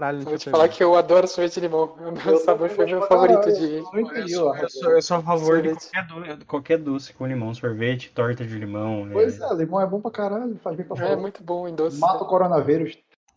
não 0.00 0.20
vou 0.20 0.38
te 0.38 0.50
falar 0.50 0.68
que 0.68 0.82
eu 0.82 0.94
adoro 0.96 1.26
sorvete 1.26 1.54
de 1.54 1.60
limão. 1.60 1.94
É 1.98 2.06
o 2.08 2.12
meu 2.12 2.32
Eu 2.32 2.38
sabor 2.38 2.68
foi 2.70 2.86
meu 2.86 3.02
favorito 3.06 3.40
caralho, 3.40 3.56
de. 3.56 3.76
eu 3.76 4.00
entendi, 4.00 4.32
Eu 4.34 4.68
sou, 4.70 4.90
eu 4.92 5.02
sou 5.02 5.16
a 5.18 5.22
favor 5.22 5.62
de 5.62 5.68
Sorvete. 5.70 5.90
qualquer, 5.90 6.36
do- 6.36 6.46
qualquer 6.46 6.78
doce 6.78 7.12
com 7.12 7.26
limão, 7.26 7.54
sorvete, 7.54 8.10
torta 8.12 8.44
de 8.44 8.58
limão. 8.58 9.08
Pois 9.12 9.40
é. 9.40 9.44
é, 9.44 9.54
limão 9.54 9.80
é 9.80 9.86
bom 9.86 10.00
pra 10.00 10.10
caralho, 10.10 10.56
faz 10.62 10.76
bem 10.76 10.86
pra 10.86 10.96
É 10.96 11.06
saúde. 11.08 11.22
muito 11.22 11.42
bom 11.42 11.66
em 11.68 11.74
doce. 11.74 11.98
Mata 11.98 12.24
o 12.24 12.26
coronavírus. 12.26 12.96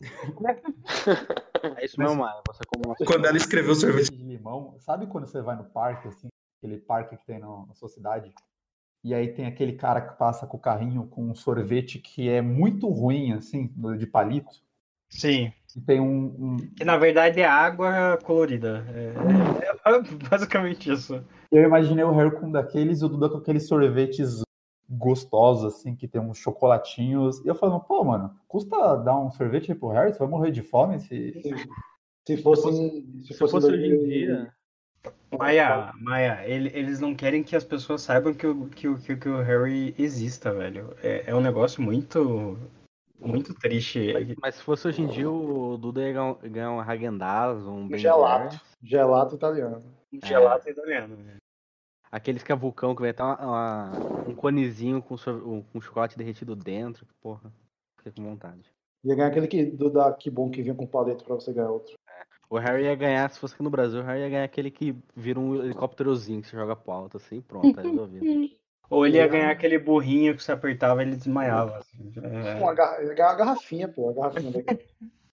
É 1.78 1.84
isso 1.84 2.00
mesmo, 2.00 2.16
Maia, 2.16 2.40
você 2.46 2.60
como 2.66 2.86
uma 2.86 2.96
Quando 3.06 3.26
ela 3.26 3.36
escreveu 3.36 3.74
sorvete. 3.74 4.10
de 4.10 4.22
limão. 4.22 4.74
Sabe 4.78 5.06
quando 5.06 5.26
você 5.26 5.42
vai 5.42 5.56
no 5.56 5.64
parque, 5.64 6.08
assim, 6.08 6.28
aquele 6.58 6.78
parque 6.78 7.16
que 7.18 7.26
tem 7.26 7.38
no- 7.38 7.66
na 7.66 7.74
sua 7.74 7.88
cidade? 7.88 8.32
E 9.04 9.12
aí 9.14 9.28
tem 9.28 9.46
aquele 9.46 9.74
cara 9.74 10.00
que 10.00 10.16
passa 10.18 10.46
com 10.46 10.56
o 10.56 10.60
carrinho 10.60 11.06
com 11.06 11.22
um 11.22 11.34
sorvete 11.34 11.98
que 11.98 12.28
é 12.30 12.40
muito 12.40 12.88
ruim, 12.88 13.32
assim, 13.32 13.70
de 13.98 14.06
palito. 14.06 14.50
Sim, 15.10 15.52
E 15.76 15.80
tem 15.80 16.00
um. 16.00 16.24
um- 16.38 16.56
que 16.76 16.84
na 16.84 16.96
verdade 16.96 17.40
é 17.40 17.44
água 17.46 18.16
colorida. 18.24 18.84
É, 18.94 19.12
é 19.90 20.02
basicamente 20.30 20.90
isso. 20.92 21.22
Eu 21.50 21.64
imaginei 21.64 22.04
o 22.04 22.12
Harry 22.12 22.30
com 22.30 22.46
um 22.46 22.52
daqueles 22.52 23.00
e 23.02 23.04
o 23.04 23.08
Duda 23.08 23.28
com 23.28 23.38
aqueles 23.38 23.66
sorvetes 23.66 24.42
gostosos, 24.88 25.74
assim, 25.74 25.94
que 25.94 26.08
tem 26.08 26.20
uns 26.20 26.38
chocolatinhos. 26.38 27.44
E 27.44 27.48
eu 27.48 27.54
falando, 27.54 27.80
pô, 27.80 28.02
mano, 28.04 28.34
custa 28.48 28.96
dar 28.96 29.18
um 29.18 29.30
sorvete 29.30 29.70
aí 29.72 29.78
pro 29.78 29.88
Harry? 29.90 30.12
Você 30.12 30.18
vai 30.20 30.28
morrer 30.28 30.50
de 30.52 30.62
fome? 30.62 30.98
Se... 31.00 31.40
Se 32.26 32.36
fosse, 32.36 32.70
se 33.22 33.32
Se 33.32 33.38
fosse, 33.38 33.52
fosse 33.52 33.66
hoje 33.66 33.86
em 33.86 33.88
2000 33.96 34.06
dia, 34.08 34.52
Maia, 35.36 35.92
Maia, 36.00 36.40
ele- 36.46 36.70
eles 36.74 37.00
não 37.00 37.14
querem 37.14 37.42
que 37.42 37.56
as 37.56 37.64
pessoas 37.64 38.02
saibam 38.02 38.34
que 38.34 38.46
o, 38.46 38.66
que 38.66 38.86
o, 38.88 38.98
que 38.98 39.12
o- 39.12 39.16
que 39.18 39.28
o 39.28 39.42
Harry 39.42 39.94
exista, 39.98 40.52
velho. 40.52 40.94
É, 41.02 41.30
é 41.30 41.34
um 41.34 41.40
negócio 41.40 41.82
muito, 41.82 42.58
muito 43.20 43.54
triste. 43.54 44.12
mas, 44.12 44.34
mas 44.40 44.54
se 44.56 44.62
fosse 44.62 44.88
hoje 44.88 45.02
em 45.02 45.06
dia, 45.06 45.30
o 45.30 45.76
Duda 45.76 46.00
ia 46.02 46.12
ganhar- 46.12 46.34
ganhar 46.42 46.72
um 46.72 46.80
Hagendaz, 46.80 47.58
um 47.66 47.88
Ben 47.88 47.98
gelato. 47.98 48.60
Gelato 48.82 49.34
italiano. 49.34 49.82
Um 50.12 50.26
gelato 50.26 50.68
italiano. 50.68 51.16
velho. 51.16 51.40
aqueles 52.12 52.42
que 52.42 52.50
é 52.50 52.56
vulcão, 52.56 52.92
que 52.94 53.02
vai 53.02 53.12
ter 53.12 53.22
uma- 53.22 53.38
uma- 53.40 53.90
um 54.28 54.34
conezinho 54.34 55.00
com, 55.00 55.14
um- 55.46 55.62
com 55.62 55.80
chocolate 55.80 56.18
derretido 56.18 56.56
dentro, 56.56 57.06
porra, 57.22 57.52
fiquei 57.98 58.10
com 58.12 58.28
vontade. 58.28 58.68
Ia 59.04 59.14
ganhar 59.14 59.28
aquele 59.28 59.46
que, 59.46 59.64
do 59.64 59.88
da 59.90 60.12
Que 60.12 60.28
Bom 60.28 60.50
que 60.50 60.60
vinha 60.60 60.74
com 60.74 60.86
paleta 60.86 61.24
pra 61.24 61.36
você 61.36 61.52
ganhar 61.52 61.70
outro. 61.70 61.94
O 62.50 62.58
Harry 62.58 62.82
ia 62.82 62.96
ganhar, 62.96 63.30
se 63.30 63.38
fosse 63.38 63.54
aqui 63.54 63.62
no 63.62 63.70
Brasil, 63.70 64.00
o 64.00 64.02
Harry 64.02 64.22
ia 64.22 64.28
ganhar 64.28 64.42
aquele 64.44 64.72
que 64.72 64.92
vira 65.14 65.38
um 65.38 65.54
helicópterozinho 65.62 66.42
que 66.42 66.48
você 66.48 66.56
joga 66.56 66.74
pro 66.74 66.90
alto, 66.90 67.16
assim, 67.16 67.40
pronto, 67.40 67.72
tá 67.72 67.82
resolvido. 67.82 68.24
Ou 68.90 69.06
ele 69.06 69.18
ia 69.18 69.28
ganhar 69.28 69.50
aquele 69.50 69.78
burrinho 69.78 70.36
que 70.36 70.42
você 70.42 70.50
apertava 70.52 71.02
e 71.02 71.06
ele 71.06 71.16
desmaiava. 71.16 71.78
assim. 71.78 72.12
É, 72.22 72.54
Uma 72.60 72.74
garra- 72.74 73.02
ia 73.02 73.14
ganhar 73.14 73.28
uma 73.30 73.36
garrafinha, 73.36 73.88
pô. 73.88 74.10
A 74.10 74.12
garrafinha 74.12 74.50
daqui. 74.52 74.84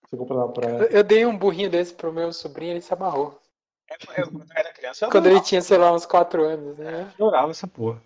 Você 0.07 0.15
compra 0.15 0.37
na 0.37 0.47
praia. 0.47 0.77
Eu, 0.83 0.85
eu 0.99 1.03
dei 1.03 1.25
um 1.25 1.37
burrinho 1.37 1.69
desse 1.69 1.93
pro 1.93 2.13
meu 2.13 2.31
sobrinho, 2.31 2.73
ele 2.73 2.81
se 2.81 2.93
amarrou. 2.93 3.37
eu, 4.17 4.31
quando 4.31 4.51
eu 4.51 4.57
era 4.57 4.71
criança, 4.73 5.05
eu 5.05 5.09
Quando 5.09 5.25
ele 5.25 5.35
adorava, 5.35 5.47
tinha, 5.49 5.61
sei 5.61 5.77
lá, 5.77 5.91
uns 5.91 6.05
4 6.05 6.43
anos, 6.45 6.77
né? 6.77 7.11
adorava 7.15 7.51
essa 7.51 7.67
porra. 7.67 8.01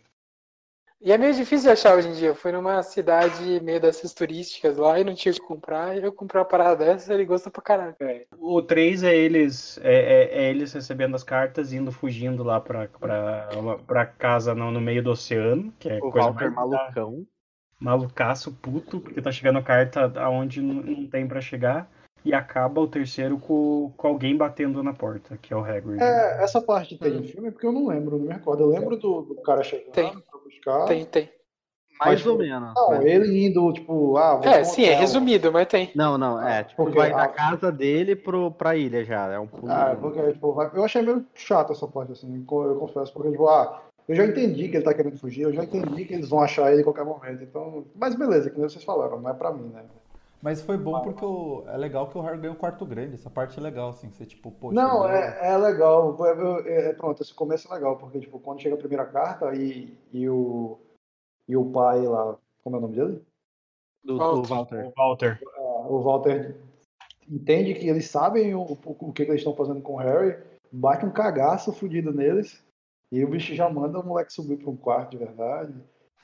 E 1.03 1.11
é 1.11 1.17
meio 1.17 1.33
difícil 1.33 1.63
de 1.65 1.69
achar 1.71 1.95
hoje 1.95 2.09
em 2.09 2.13
dia. 2.13 2.27
Eu 2.27 2.35
fui 2.35 2.51
numa 2.51 2.83
cidade 2.83 3.59
meio 3.63 3.81
dessas 3.81 4.13
turísticas 4.13 4.77
lá 4.77 4.99
e 4.99 5.03
não 5.03 5.15
tinha 5.15 5.31
o 5.31 5.35
que 5.35 5.41
comprar. 5.41 5.97
E 5.97 6.03
eu 6.03 6.13
comprei 6.13 6.39
uma 6.39 6.47
parada 6.47 6.85
dessa 6.85 7.11
e 7.11 7.15
ele 7.15 7.25
gostou 7.25 7.51
pra 7.51 7.61
caralho. 7.61 7.95
O 8.37 8.61
3 8.61 9.01
é 9.01 9.15
eles, 9.15 9.79
é, 9.83 9.95
é- 9.95 10.43
é 10.43 10.49
eles 10.51 10.71
recebendo 10.73 11.15
as 11.15 11.23
cartas 11.23 11.73
e 11.73 11.77
indo 11.77 11.91
fugindo 11.91 12.43
lá 12.43 12.59
pra, 12.59 12.87
pra, 12.87 13.49
pra 13.87 14.05
casa 14.05 14.53
no, 14.53 14.69
no 14.69 14.79
meio 14.79 15.01
do 15.03 15.09
oceano, 15.11 15.73
que 15.79 15.89
é 15.89 15.97
O 15.97 16.11
coisa 16.11 16.27
Walter 16.27 16.51
mais 16.51 16.55
malucão. 16.69 17.25
malucaço, 17.79 18.51
puto, 18.61 18.99
porque 18.99 19.21
tá 19.21 19.31
chegando 19.31 19.63
carta 19.63 20.11
aonde 20.21 20.61
não 20.61 20.83
não 20.83 21.07
tem 21.07 21.27
pra 21.27 21.41
chegar. 21.41 21.89
E 22.23 22.35
acaba 22.35 22.79
o 22.79 22.87
terceiro 22.87 23.39
com, 23.39 23.91
com 23.97 24.07
alguém 24.07 24.37
batendo 24.37 24.83
na 24.83 24.93
porta, 24.93 25.39
que 25.41 25.51
é 25.51 25.57
o 25.57 25.63
Hagrid. 25.65 25.99
É, 26.03 26.43
essa 26.43 26.61
parte 26.61 26.95
tem 26.95 27.13
no 27.13 27.23
filme 27.23 27.49
porque 27.49 27.65
eu 27.65 27.71
não 27.71 27.87
lembro, 27.87 28.19
não 28.19 28.25
me 28.27 28.33
recordo. 28.33 28.61
Eu 28.61 28.67
lembro 28.67 28.95
do, 28.95 29.23
do 29.23 29.41
cara 29.41 29.63
chegando 29.63 29.91
Tem. 29.93 30.13
Buscar. 30.51 30.85
Tem, 30.85 31.05
tem. 31.05 31.29
Mais 31.99 32.23
Mas, 32.23 32.25
ou 32.25 32.37
menos. 32.37 32.73
Não, 32.75 32.89
mas- 32.89 33.05
ele 33.05 33.45
indo, 33.45 33.71
tipo, 33.73 34.17
ah, 34.17 34.35
vou 34.35 34.47
É, 34.51 34.63
sim, 34.63 34.85
é 34.85 34.95
resumido, 34.95 35.51
mas 35.51 35.67
tem. 35.67 35.91
Não, 35.93 36.17
não, 36.17 36.41
é, 36.41 36.63
tipo, 36.63 36.83
Porque 36.83 36.97
vai 36.97 37.11
a- 37.11 37.15
da 37.15 37.27
casa 37.27 37.71
dele 37.71 38.15
pro, 38.15 38.49
pra 38.49 38.75
ilha 38.75 39.05
já, 39.05 39.27
é 39.27 39.37
um 39.37 39.45
pulo. 39.45 39.71
Ah, 39.71 39.95
porque, 40.01 40.33
tipo, 40.33 40.51
vai- 40.53 40.71
eu 40.73 40.83
achei 40.83 41.03
meio 41.03 41.23
chato 41.35 41.73
essa 41.73 41.87
parte, 41.87 42.13
assim, 42.13 42.43
eu 42.49 42.75
confesso, 42.75 43.13
porque, 43.13 43.29
tipo, 43.29 43.47
ah, 43.47 43.83
eu 44.07 44.15
já 44.15 44.25
entendi 44.25 44.67
que 44.67 44.77
ele 44.77 44.83
tá 44.83 44.95
querendo 44.95 45.19
fugir, 45.19 45.43
eu 45.43 45.53
já 45.53 45.63
entendi 45.63 46.05
que 46.05 46.15
eles 46.15 46.27
vão 46.27 46.41
achar 46.41 46.71
ele 46.71 46.81
em 46.81 46.83
qualquer 46.83 47.05
momento, 47.05 47.43
então, 47.43 47.85
mas 47.95 48.15
beleza, 48.15 48.49
que 48.49 48.57
nem 48.59 48.67
vocês 48.67 48.83
falaram, 48.83 49.21
não 49.21 49.29
é 49.29 49.33
pra 49.33 49.51
mim, 49.51 49.69
né? 49.69 49.83
Mas 50.41 50.61
foi 50.61 50.77
bom 50.77 51.01
porque 51.01 51.23
o- 51.23 51.63
é 51.67 51.77
legal 51.77 52.09
que 52.09 52.17
o 52.17 52.21
Harry 52.21 52.39
ganhou 52.39 52.55
o 52.55 52.59
quarto 52.59 52.85
grande. 52.85 53.13
Essa 53.13 53.29
parte 53.29 53.59
é 53.59 53.61
legal, 53.61 53.89
assim, 53.89 54.09
você 54.09 54.25
tipo, 54.25 54.51
poxa. 54.51 54.73
Não, 54.73 55.07
ele- 55.07 55.17
é, 55.17 55.51
é 55.51 55.57
legal, 55.57 56.17
eu- 56.19 56.25
eu- 56.25 56.67
é, 56.67 56.93
pronto, 56.93 57.21
esse 57.21 57.33
começo 57.33 57.71
é 57.71 57.75
legal, 57.75 57.97
porque, 57.97 58.19
tipo, 58.19 58.39
quando 58.39 58.61
chega 58.61 58.75
a 58.75 58.79
primeira 58.79 59.05
carta 59.05 59.53
e, 59.53 59.95
e, 60.11 60.27
o, 60.27 60.79
e 61.47 61.55
o 61.55 61.65
pai 61.65 62.01
lá, 62.01 62.37
como 62.63 62.75
é 62.75 62.79
o 62.79 62.81
nome 62.81 62.95
dele? 62.95 63.23
Do, 64.03 64.17
do 64.17 64.43
Walter. 64.43 64.47
Walter. 64.47 64.85
O 64.87 64.93
Walter. 64.97 65.39
Ah, 65.55 65.87
o 65.87 66.01
Walter 66.01 66.55
entende 67.29 67.75
que 67.75 67.87
eles 67.87 68.09
sabem 68.09 68.55
o, 68.55 68.61
o, 68.61 68.77
o 68.83 69.13
que, 69.13 69.25
que 69.25 69.31
eles 69.31 69.41
estão 69.41 69.55
fazendo 69.55 69.81
com 69.81 69.93
o 69.93 69.97
Harry, 69.97 70.41
bate 70.71 71.05
um 71.05 71.11
cagaço 71.11 71.71
fudido 71.71 72.11
neles, 72.11 72.65
e 73.11 73.23
o 73.23 73.29
bicho 73.29 73.53
já 73.53 73.69
manda 73.69 73.99
o 73.99 74.05
moleque 74.05 74.33
subir 74.33 74.57
para 74.57 74.71
um 74.71 74.75
quarto 74.75 75.11
de 75.11 75.17
verdade. 75.17 75.73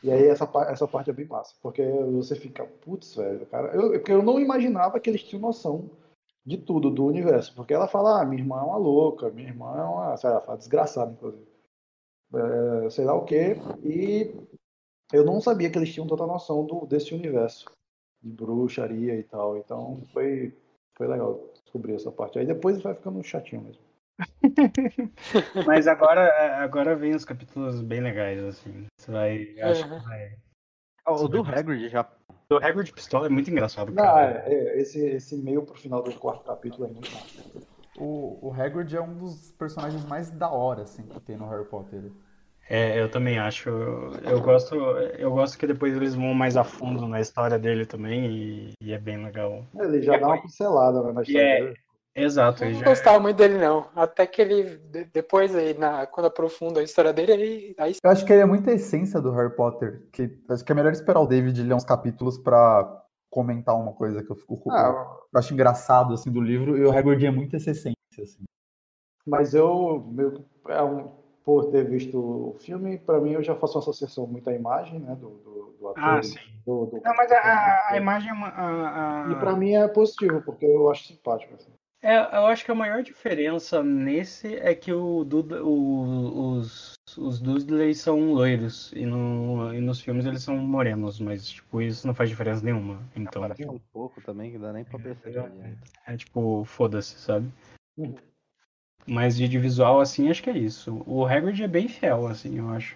E 0.04 0.12
aí 0.12 0.28
essa, 0.28 0.50
essa 0.70 0.88
parte 0.88 1.10
é 1.10 1.14
bem 1.14 1.26
massa, 1.26 1.56
porque 1.62 1.84
você 2.12 2.36
fica, 2.36 2.66
putz, 2.66 3.16
velho, 3.16 3.46
cara. 3.48 3.74
Eu, 3.74 3.92
porque 3.92 4.12
eu 4.12 4.22
não 4.22 4.40
imaginava 4.40 5.00
que 5.00 5.10
eles 5.10 5.24
tinham 5.24 5.42
noção 5.42 5.90
de 6.46 6.58
tudo, 6.58 6.90
do 6.90 7.06
universo. 7.06 7.54
Porque 7.56 7.74
ela 7.74 7.88
fala, 7.88 8.22
ah, 8.22 8.26
minha 8.26 8.42
irmã 8.42 8.60
é 8.60 8.64
uma 8.64 8.78
louca, 8.78 9.30
minha 9.30 9.50
irmã 9.50 9.76
é 9.78 9.84
uma, 9.84 10.18
sei 10.18 10.30
lá, 10.30 10.56
desgraçada, 10.56 11.12
inclusive. 11.12 11.46
É, 12.34 12.90
sei 12.90 13.06
lá 13.06 13.16
o 13.16 13.26
quê. 13.26 13.58
E 13.84 14.34
eu 15.12 15.26
não 15.26 15.42
sabia 15.42 15.70
que 15.70 15.78
eles 15.78 15.94
tinham 15.94 16.08
tanta 16.08 16.26
noção 16.26 16.66
do, 16.66 16.86
desse 16.86 17.14
universo 17.14 17.66
de 18.22 18.30
bruxaria 18.30 19.16
e 19.16 19.24
tal. 19.24 19.58
Então 19.58 20.02
foi, 20.14 20.54
foi 20.96 21.08
legal 21.08 21.40
descobrir 21.64 21.96
essa 21.96 22.12
parte. 22.12 22.40
Aí 22.40 22.46
depois 22.46 22.82
vai 22.82 22.94
ficando 22.94 23.22
chatinho 23.24 23.64
mesmo. 23.64 23.87
Mas 25.66 25.88
agora, 25.88 26.62
agora 26.64 26.96
vem 26.96 27.14
os 27.14 27.26
capítulos 27.26 27.82
bem 27.82 28.02
legais, 28.02 28.44
assim. 28.44 28.86
Você 29.00 29.12
vai. 29.12 29.60
Acho 29.62 29.84
que 29.84 30.04
vai. 30.04 30.36
Ah, 31.06 31.14
O 31.14 31.28
do 31.28 31.42
Hagrid 31.42 31.90
já. 31.90 32.08
O 32.50 32.56
Hagrid 32.56 32.92
Pistola 32.94 33.28
é 33.28 33.30
muito 33.30 33.50
engraçado, 33.52 33.92
Não, 33.92 34.04
cara. 34.04 34.44
é, 34.48 34.54
é, 34.54 34.82
esse, 34.82 35.06
esse 35.06 35.36
meio 35.36 35.64
pro 35.64 35.76
final 35.76 36.02
do 36.02 36.14
quarto 36.14 36.44
capítulo 36.46 36.86
é 36.86 36.88
muito 36.88 37.10
massa. 37.14 37.44
O, 37.98 38.48
o 38.48 38.54
Hagrid 38.54 38.96
é 38.96 39.02
um 39.02 39.14
dos 39.14 39.52
personagens 39.52 40.06
mais 40.06 40.30
da 40.30 40.50
hora, 40.50 40.84
assim, 40.84 41.04
que 41.04 41.20
tem 41.22 41.36
no 41.36 41.50
Harry 41.50 41.66
Potter. 41.66 42.12
É, 42.70 43.00
eu 43.02 43.10
também 43.10 43.40
acho. 43.40 43.70
Eu 43.70 44.42
gosto, 44.42 44.76
eu 44.76 45.32
gosto 45.32 45.58
que 45.58 45.66
depois 45.66 45.96
eles 45.96 46.16
vão 46.16 46.34
mais 46.34 46.58
a 46.58 46.64
fundo 46.66 47.08
na 47.08 47.22
história 47.22 47.58
dele 47.58 47.86
também 47.86 48.26
e, 48.30 48.74
e 48.82 48.92
é 48.94 48.98
bem 49.00 49.24
legal. 49.24 49.66
Ele 49.80 50.02
já 50.02 50.18
dá 50.18 50.28
uma 50.28 50.42
pincelada 50.42 51.02
né, 51.02 51.14
na 51.14 51.22
história 51.22 51.48
é- 51.48 51.62
dele. 51.62 51.78
Exato. 52.18 52.64
Eu 52.64 52.72
não 52.72 52.80
já- 52.80 52.86
gostava 52.86 53.20
muito 53.20 53.38
dele, 53.38 53.58
não. 53.58 53.88
Até 53.96 54.26
que 54.26 54.42
ele, 54.42 54.78
de- 54.78 55.06
depois, 55.06 55.56
aí, 55.56 55.78
na, 55.78 56.06
quando 56.08 56.26
aprofunda 56.26 56.80
a 56.80 56.84
história 56.84 57.14
dele, 57.14 57.32
aí, 57.32 57.76
aí 57.78 57.96
Eu 58.04 58.10
acho 58.10 58.26
que 58.26 58.34
ele 58.34 58.42
é 58.42 58.46
muita 58.46 58.72
essência 58.72 59.22
do 59.22 59.32
Harry 59.32 59.56
Potter. 59.56 60.02
Que 60.12 60.38
acho 60.50 60.66
que 60.66 60.72
é 60.72 60.76
melhor 60.76 60.92
esperar 60.92 61.20
o 61.22 61.28
David 61.28 61.62
ler 61.62 61.74
uns 61.76 61.86
capítulos 61.86 62.38
pra 62.38 63.04
comentar 63.30 63.76
uma 63.76 63.94
coisa 63.94 64.24
que 64.24 64.32
eu 64.32 64.36
fico 64.36 64.60
Ah, 64.72 65.18
eu 65.34 65.40
acho 65.40 65.54
engraçado 65.54 66.14
assim 66.14 66.32
do 66.32 66.42
livro 66.42 66.76
e 66.78 66.84
o 66.86 66.92
Hagrid 66.98 67.26
é 67.26 67.32
muito 67.32 67.56
essa 67.56 67.70
essência 67.72 67.96
assim. 68.20 68.44
mas 69.26 69.54
eu, 69.54 70.04
meu, 70.10 70.44
é 70.70 70.82
um- 70.82 71.12
por 71.44 71.66
ter 71.72 71.84
visto 71.86 72.18
o 72.18 72.56
filme, 72.60 72.98
pra 72.98 73.20
mim 73.22 73.34
eu 73.34 73.44
já 73.44 73.56
faço 73.56 73.76
uma 73.78 73.82
associação 73.82 74.26
muito 74.26 74.50
à 74.50 74.54
imagem, 74.54 75.00
né, 75.00 75.14
do, 75.16 75.30
do, 75.30 75.76
do 75.80 75.88
ator. 75.90 76.04
Ah, 76.04 76.24
sim. 76.24 76.40
do- 76.66 76.86
do- 76.88 77.02
Não, 77.04 77.16
mas 77.16 77.32
a, 77.32 77.38
a- 77.38 77.88
a 77.92 77.98
imagem 77.98 78.30
é 78.30 78.34
uma. 78.34 78.48
a- 78.50 79.28
a- 79.28 79.32
E 79.32 79.36
pra 79.36 79.56
mim 79.56 79.74
é 79.74 79.88
positivo, 79.88 80.42
porque 80.42 80.66
eu 80.66 80.90
acho 80.90 81.06
simpático. 81.08 81.54
Assim. 81.54 81.72
É, 82.02 82.16
eu 82.38 82.46
acho 82.46 82.64
que 82.64 82.72
a 82.72 82.76
maior 82.76 83.02
diferença 83.02 83.84
nesse 83.84 84.56
é 84.56 84.76
que 84.76 84.94
o 84.94 85.24
Duda, 85.24 85.64
o- 85.64 86.58
os, 86.58 86.94
os 87.18 87.40
Dursley 87.42 87.96
são 87.96 88.34
loiros 88.34 88.92
e, 88.94 89.04
no, 89.06 89.74
e 89.74 89.82
nos 89.82 90.00
filmes 90.00 90.26
eles 90.26 90.44
são 90.44 90.56
morenos, 90.58 91.20
mas 91.20 91.50
tipo, 91.50 91.82
isso 91.82 92.06
não 92.06 92.14
faz 92.14 92.30
diferença 92.30 92.64
nenhuma. 92.64 93.02
Então, 93.16 93.42
Parece 93.42 93.66
um 93.68 93.80
pouco 93.92 94.22
também, 94.22 94.52
que 94.52 94.60
dá 94.60 94.72
nem 94.72 94.86
pra 94.86 95.00
perceber. 95.00 95.50
direito. 95.50 95.92
é 96.06 96.16
tipo, 96.16 96.64
foda-se, 96.66 97.18
sabe? 97.20 97.52
Uhum. 97.98 98.16
Mas 99.08 99.36
de, 99.38 99.48
visual, 99.58 100.00
assim, 100.00 100.30
acho 100.30 100.44
que 100.44 100.50
é 100.50 100.58
isso. 100.58 101.02
O 101.08 101.26
Hagrid 101.26 101.64
é 101.64 101.68
bem 101.68 101.88
fiel, 101.88 102.28
assim, 102.28 102.60
eu 102.60 102.70
acho. 102.70 102.96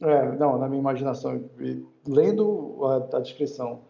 É, 0.00 0.36
não, 0.36 0.58
na 0.58 0.68
minha 0.68 0.80
imaginação, 0.80 1.48
lendo 2.06 2.84
a, 2.84 3.16
a 3.18 3.20
descrição 3.20 3.84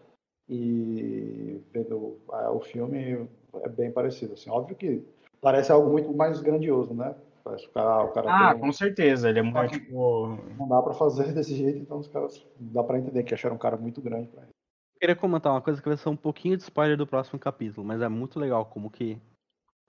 e 0.49 1.61
vendo 1.73 2.17
o 2.29 2.59
filme, 2.61 3.27
é 3.55 3.69
bem 3.69 3.91
parecido. 3.91 4.33
Assim, 4.33 4.49
óbvio 4.49 4.75
que 4.75 5.03
parece 5.41 5.71
algo 5.71 5.89
muito 5.89 6.13
mais 6.13 6.39
grandioso, 6.41 6.93
né? 6.93 7.15
Parece 7.43 7.63
que 7.63 7.69
o 7.69 7.73
cara, 7.73 8.03
o 8.03 8.11
cara 8.13 8.29
Ah, 8.29 8.51
tem- 8.51 8.61
com 8.61 8.71
certeza. 8.71 9.29
Ele 9.29 9.39
é 9.39 9.41
muito, 9.41 9.71
tipo... 9.71 10.37
não 10.57 10.67
dá 10.67 10.81
pra 10.81 10.93
fazer 10.93 11.31
desse 11.33 11.55
jeito, 11.55 11.79
então 11.79 11.99
os 11.99 12.07
caras 12.07 12.45
dá 12.57 12.83
pra 12.83 12.97
entender 12.97 13.23
que 13.23 13.33
acharam 13.33 13.55
um 13.55 13.59
cara 13.59 13.77
muito 13.77 14.01
grande 14.01 14.27
pra 14.27 14.41
ele. 14.41 14.51
Eu 14.95 14.99
queria 14.99 15.15
comentar 15.15 15.51
uma 15.53 15.61
coisa 15.61 15.81
que 15.81 15.87
vai 15.87 15.97
ser 15.97 16.09
um 16.09 16.15
pouquinho 16.15 16.57
de 16.57 16.63
spoiler 16.63 16.97
do 16.97 17.05
próximo 17.05 17.37
capítulo, 17.39 17.85
mas 17.85 18.01
é 18.01 18.09
muito 18.09 18.39
legal 18.39 18.65
como 18.65 18.89
que 18.89 19.17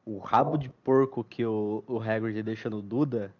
o 0.05 0.19
rabo 0.19 0.57
de 0.57 0.69
porco 0.69 1.25
que 1.25 1.45
o, 1.45 1.83
o 1.87 1.99
Hagrid 1.99 2.43
deixa 2.43 2.69
no 2.69 2.83
Duda 2.83 3.33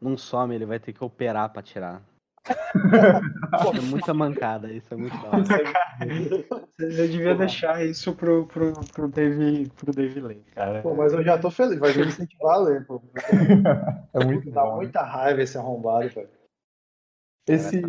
não 0.00 0.16
some, 0.18 0.54
ele 0.54 0.66
vai 0.66 0.78
ter 0.78 0.92
que 0.92 1.02
operar 1.02 1.50
pra 1.50 1.62
tirar. 1.62 2.02
é 3.76 3.80
muita 3.80 4.14
mancada, 4.14 4.72
isso 4.72 4.92
é 4.92 4.96
muito 4.96 5.16
da 5.16 5.28
hora. 5.28 5.44
Você 6.78 7.08
devia 7.08 7.34
deixar 7.34 7.84
isso 7.84 8.14
pro, 8.14 8.46
pro, 8.46 8.72
pro, 8.92 9.08
Dave, 9.08 9.70
pro 9.76 9.92
Dave 9.92 10.20
ler, 10.20 10.42
cara. 10.54 10.82
Pô, 10.82 10.94
mas 10.94 11.12
eu 11.12 11.22
já 11.22 11.38
tô 11.38 11.50
feliz, 11.50 11.78
vai 11.78 11.92
me 11.94 12.06
incentivar 12.06 12.56
a 12.56 12.58
ler, 12.58 12.86
pô. 12.86 13.02
É 14.12 14.24
muito 14.24 14.50
Dá 14.50 14.62
bom. 14.62 14.70
né? 14.70 14.76
muita 14.76 15.02
raiva 15.02 15.42
esse 15.42 15.58
arrombado, 15.58 16.08
velho. 16.08 16.28
Esse, 17.48 17.80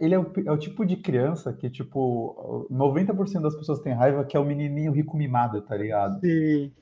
ele 0.00 0.14
é 0.14 0.18
o, 0.18 0.32
é 0.46 0.52
o 0.52 0.58
tipo 0.58 0.86
de 0.86 0.96
criança 0.96 1.52
que, 1.52 1.68
tipo, 1.68 2.68
90% 2.70 3.40
das 3.40 3.56
pessoas 3.56 3.80
têm 3.80 3.92
raiva, 3.92 4.24
que 4.24 4.36
é 4.36 4.40
o 4.40 4.44
menininho 4.44 4.92
rico 4.92 5.16
mimado, 5.16 5.60
tá 5.62 5.76
ligado? 5.76 6.20
Sim. 6.20 6.72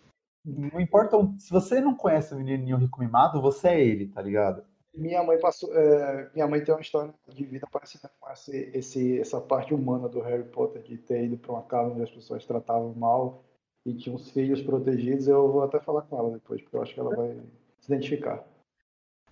Não 0.45 0.79
importa, 0.81 1.17
se 1.39 1.51
você 1.51 1.81
não 1.81 1.95
conhece 1.95 2.35
o 2.35 2.37
menininho 2.37 2.77
rico 2.77 3.01
mimado, 3.01 3.41
você 3.41 3.69
é 3.69 3.85
ele, 3.85 4.09
tá 4.09 4.21
ligado? 4.21 4.63
Minha 4.97 5.23
mãe 5.23 5.39
passou. 5.39 5.73
é, 5.77 6.31
minha 6.35 6.49
mãe 6.49 6.65
tem 6.65 6.75
uma 6.75 6.81
história 6.81 7.13
de 7.29 7.45
vida 7.45 7.67
parecida 7.71 8.11
com 8.19 8.31
esse, 8.33 8.71
esse, 8.75 9.21
essa 9.21 9.41
parte 9.41 9.75
humana 9.75 10.09
do 10.09 10.21
Harry 10.21 10.45
Potter, 10.45 10.83
de 10.83 10.97
ter 10.97 11.25
ido 11.25 11.37
pra 11.37 11.53
uma 11.53 11.63
casa 11.63 11.91
onde 11.91 12.03
as 12.03 12.11
pessoas 12.11 12.47
tratavam 12.47 12.95
mal 12.95 13.45
e 13.85 13.95
tinha 13.95 14.17
os 14.17 14.31
filhos 14.31 14.63
protegidos. 14.63 15.29
Eu 15.29 15.53
vou 15.53 15.63
até 15.63 15.79
falar 15.79 16.03
com 16.03 16.19
ela 16.19 16.31
depois, 16.31 16.63
porque 16.63 16.77
eu 16.77 16.83
acho 16.83 16.95
que 16.95 17.01
ela 17.01 17.15
vai 17.15 17.37
se 17.81 17.93
identificar. 17.93 18.45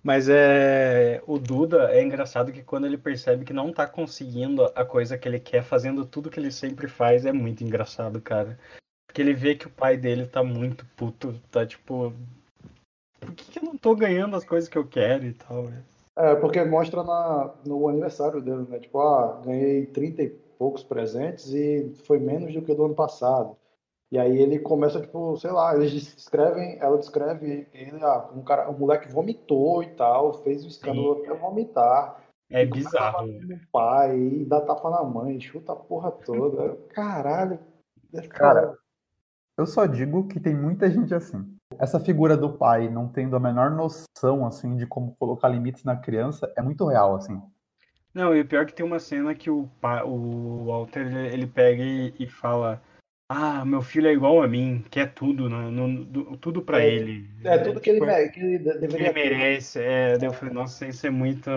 Mas 0.05 0.29
é. 0.29 1.23
O 1.25 1.39
Duda 1.39 1.91
é 1.91 2.03
engraçado 2.03 2.51
que 2.51 2.61
quando 2.61 2.85
ele 2.85 2.95
percebe 2.95 3.43
que 3.43 3.51
não 3.51 3.73
tá 3.73 3.87
conseguindo 3.87 4.63
a 4.75 4.85
coisa 4.85 5.17
que 5.17 5.27
ele 5.27 5.39
quer, 5.39 5.63
fazendo 5.63 6.05
tudo 6.05 6.29
que 6.29 6.39
ele 6.39 6.51
sempre 6.51 6.87
faz, 6.87 7.25
é 7.25 7.33
muito 7.33 7.63
engraçado, 7.63 8.21
cara. 8.21 8.59
Porque 9.07 9.19
ele 9.19 9.33
vê 9.33 9.55
que 9.55 9.65
o 9.65 9.71
pai 9.71 9.97
dele 9.97 10.27
tá 10.27 10.43
muito 10.43 10.85
puto, 10.95 11.33
tá 11.49 11.65
tipo. 11.65 12.13
Por 13.19 13.33
que, 13.33 13.51
que 13.51 13.59
eu 13.59 13.63
não 13.63 13.77
tô 13.77 13.95
ganhando 13.95 14.35
as 14.35 14.43
coisas 14.45 14.69
que 14.69 14.77
eu 14.77 14.85
quero 14.87 15.25
e 15.25 15.33
tal, 15.33 15.63
velho? 15.65 15.83
É, 16.17 16.35
porque 16.35 16.63
mostra 16.63 17.03
na, 17.03 17.53
no 17.65 17.87
aniversário 17.89 18.41
dele, 18.41 18.65
né? 18.69 18.79
Tipo, 18.79 18.99
ah, 19.01 19.41
ganhei 19.43 19.85
30 19.87 20.23
e 20.23 20.29
poucos 20.57 20.83
presentes 20.83 21.49
e 21.53 21.93
foi 22.05 22.19
menos 22.19 22.53
do 22.53 22.61
que 22.61 22.71
o 22.71 22.75
do 22.75 22.85
ano 22.85 22.95
passado. 22.95 23.57
E 24.11 24.17
aí 24.17 24.37
ele 24.39 24.59
começa, 24.59 25.01
tipo, 25.01 25.35
sei 25.37 25.51
lá, 25.51 25.75
eles 25.75 25.91
descrevem, 25.91 26.77
ela 26.79 26.97
descreve 26.97 27.67
ele, 27.73 28.01
ah, 28.01 28.29
um 28.33 28.41
cara, 28.43 28.69
um 28.69 28.77
moleque 28.77 29.11
vomitou 29.11 29.83
e 29.83 29.87
tal, 29.87 30.41
fez 30.43 30.63
um 30.63 30.67
escândalo 30.67 31.21
até 31.23 31.33
vomitar. 31.33 32.23
É 32.49 32.61
E 32.63 32.65
bizarro. 32.67 33.27
no 33.27 33.59
pai, 33.71 34.17
e 34.17 34.45
dá 34.45 34.61
tapa 34.61 34.89
na 34.91 35.03
mãe, 35.03 35.39
chuta 35.41 35.73
a 35.73 35.75
porra 35.75 36.11
toda. 36.11 36.75
Caralho. 36.93 37.59
ficar- 38.13 38.29
Cara, 38.29 38.77
Eu 39.57 39.65
só 39.65 39.85
digo 39.85 40.27
que 40.27 40.39
tem 40.39 40.55
muita 40.55 40.89
gente 40.89 41.13
assim. 41.13 41.54
Essa 41.79 41.99
figura 41.99 42.35
do 42.37 42.53
pai 42.53 42.89
não 42.89 43.07
tendo 43.07 43.35
a 43.35 43.39
menor 43.39 43.71
noção, 43.71 44.45
assim, 44.45 44.75
de 44.75 44.85
como 44.85 45.15
colocar 45.19 45.49
limites 45.49 45.83
na 45.83 45.95
criança 45.95 46.51
é 46.55 46.61
muito 46.61 46.85
real, 46.87 47.15
assim. 47.15 47.41
Não, 48.13 48.33
e 48.35 48.41
o 48.41 48.45
pior 48.47 48.61
é 48.63 48.65
que 48.65 48.73
tem 48.73 48.85
uma 48.85 48.99
cena 48.99 49.35
que 49.35 49.49
o, 49.49 49.69
pa- 49.81 50.03
o 50.05 50.65
Walter 50.65 51.01
ele, 51.05 51.27
ele 51.33 51.47
pega 51.47 51.83
e, 51.83 52.13
e 52.19 52.27
fala: 52.27 52.81
Ah, 53.29 53.65
meu 53.65 53.81
filho 53.81 54.07
é 54.07 54.13
igual 54.13 54.41
a 54.41 54.47
mim, 54.47 54.83
quer 54.89 55.13
tudo, 55.13 55.49
né? 55.49 55.69
no- 55.69 56.05
do- 56.05 56.37
tudo 56.37 56.61
pra 56.61 56.81
É, 56.81 56.87
ele. 56.87 57.29
É 57.43 57.57
tudo 57.57 57.81
que 57.81 57.89
ele, 57.89 57.99
tipo, 57.99 58.11
que 58.11 58.19
ele 58.21 58.29
que 58.29 58.39
ele 58.39 58.79
deveria 58.79 59.13
ter. 59.13 59.29
merece. 59.29 59.79
É, 59.79 60.17
daí 60.17 60.29
eu 60.29 60.33
falei, 60.33 60.53
nossa, 60.53 60.87
isso 60.87 61.05
é 61.05 61.09
muito. 61.09 61.49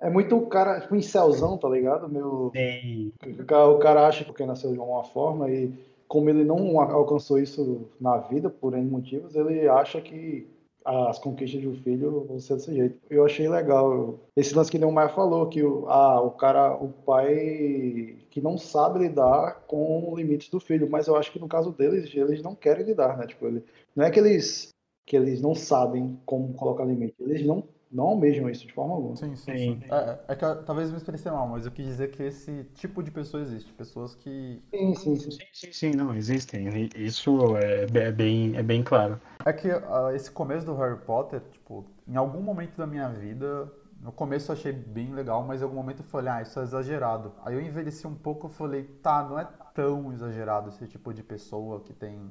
É 0.00 0.10
muito 0.10 0.36
o 0.36 0.46
cara, 0.46 0.80
tipo, 0.80 0.94
incelzão, 0.94 1.56
tá 1.58 1.68
ligado? 1.68 2.08
Meu, 2.08 2.50
Tem- 2.52 3.12
o 3.40 3.44
cara, 3.46 3.66
o 3.68 3.78
cara 3.78 4.06
acha 4.06 4.24
que 4.24 4.46
nasceu 4.46 4.72
de 4.72 4.78
uma 4.78 5.02
forma 5.04 5.50
e 5.50 5.72
como 6.08 6.30
ele 6.30 6.42
não 6.42 6.80
alcançou 6.80 7.38
isso 7.38 7.88
na 8.00 8.16
vida, 8.16 8.48
por 8.48 8.74
N 8.74 8.90
motivos, 8.90 9.36
ele 9.36 9.68
acha 9.68 10.00
que 10.00 10.48
as 10.84 11.18
conquistas 11.18 11.62
um 11.66 11.74
filho 11.74 12.24
vão 12.26 12.40
ser 12.40 12.54
desse 12.54 12.74
jeito. 12.74 12.98
Eu 13.10 13.24
achei 13.24 13.46
legal 13.46 14.18
esse 14.34 14.54
lance 14.54 14.70
que 14.70 14.82
o 14.82 14.90
Maia 14.92 15.10
falou, 15.10 15.46
que 15.46 15.62
o, 15.62 15.86
ah, 15.86 16.20
o 16.22 16.30
cara, 16.30 16.74
o 16.74 16.88
pai 16.88 18.16
que 18.30 18.40
não 18.40 18.56
sabe 18.56 19.00
lidar 19.00 19.64
com 19.66 20.14
limites 20.16 20.48
do 20.48 20.58
filho, 20.58 20.88
mas 20.90 21.06
eu 21.06 21.16
acho 21.16 21.30
que 21.30 21.38
no 21.38 21.48
caso 21.48 21.72
deles, 21.72 22.10
eles 22.14 22.42
não 22.42 22.54
querem 22.54 22.86
lidar, 22.86 23.18
né? 23.18 23.26
Tipo, 23.26 23.46
ele, 23.46 23.64
não 23.94 24.06
é 24.06 24.10
que 24.10 24.18
eles, 24.18 24.70
que 25.04 25.14
eles 25.14 25.42
não 25.42 25.54
sabem 25.54 26.18
como 26.24 26.54
colocar 26.54 26.84
limite, 26.84 27.14
eles 27.20 27.44
não, 27.44 27.62
não 27.90 28.04
almejam 28.04 28.48
isso 28.48 28.66
de 28.66 28.72
forma 28.72 28.94
alguma. 28.94 29.16
Sim, 29.16 29.34
sim, 29.36 29.56
Sim. 29.56 29.80
É, 29.90 30.18
é 30.32 30.36
que 30.36 30.44
eu- 30.44 30.62
talvez 30.64 30.88
eu 30.88 30.92
me 30.92 30.98
expressei 30.98 31.30
mal, 31.32 31.46
mas 31.48 31.64
eu 31.66 31.72
quis 31.72 31.86
dizer 31.86 32.10
que 32.10 32.22
esse 32.22 32.64
tipo 32.74 33.02
de 33.02 33.10
pessoa 33.10 33.42
existe. 33.42 33.72
Pessoas 33.72 34.14
que. 34.14 34.62
Sim, 34.74 34.94
sim, 34.94 35.16
sim. 35.16 35.30
Sim, 35.30 35.46
sim, 35.52 35.72
sim, 35.72 35.90
não, 35.92 36.14
existem. 36.14 36.68
Isso 36.94 37.56
é, 37.56 37.84
é 37.84 38.12
bem, 38.12 38.56
é 38.56 38.62
bem 38.62 38.82
claro. 38.82 39.20
É 39.44 39.52
que 39.52 39.70
ah, 39.70 40.10
esse 40.14 40.30
começo 40.30 40.66
do 40.66 40.74
Harry 40.76 40.98
Potter, 41.00 41.40
tipo, 41.50 41.84
em 42.06 42.16
algum 42.16 42.42
momento 42.42 42.76
da 42.76 42.86
minha 42.86 43.08
vida, 43.08 43.70
no 44.02 44.12
começo 44.12 44.50
eu 44.50 44.56
achei 44.56 44.72
bem 44.72 45.12
legal, 45.14 45.42
mas 45.44 45.60
em 45.60 45.64
algum 45.64 45.76
momento 45.76 46.00
eu 46.00 46.04
falei, 46.06 46.30
ah, 46.32 46.42
isso 46.42 46.58
é 46.60 46.62
exagerado. 46.62 47.32
Aí 47.44 47.54
eu 47.54 47.60
envelheci 47.60 48.06
um 48.06 48.14
pouco 48.14 48.48
e 48.48 48.50
falei, 48.50 48.84
tá, 49.02 49.22
não 49.24 49.38
é 49.38 49.46
tão 49.74 50.12
exagerado 50.12 50.68
esse 50.68 50.86
tipo 50.86 51.12
de 51.14 51.22
pessoa 51.22 51.80
que 51.80 51.92
tem. 51.92 52.30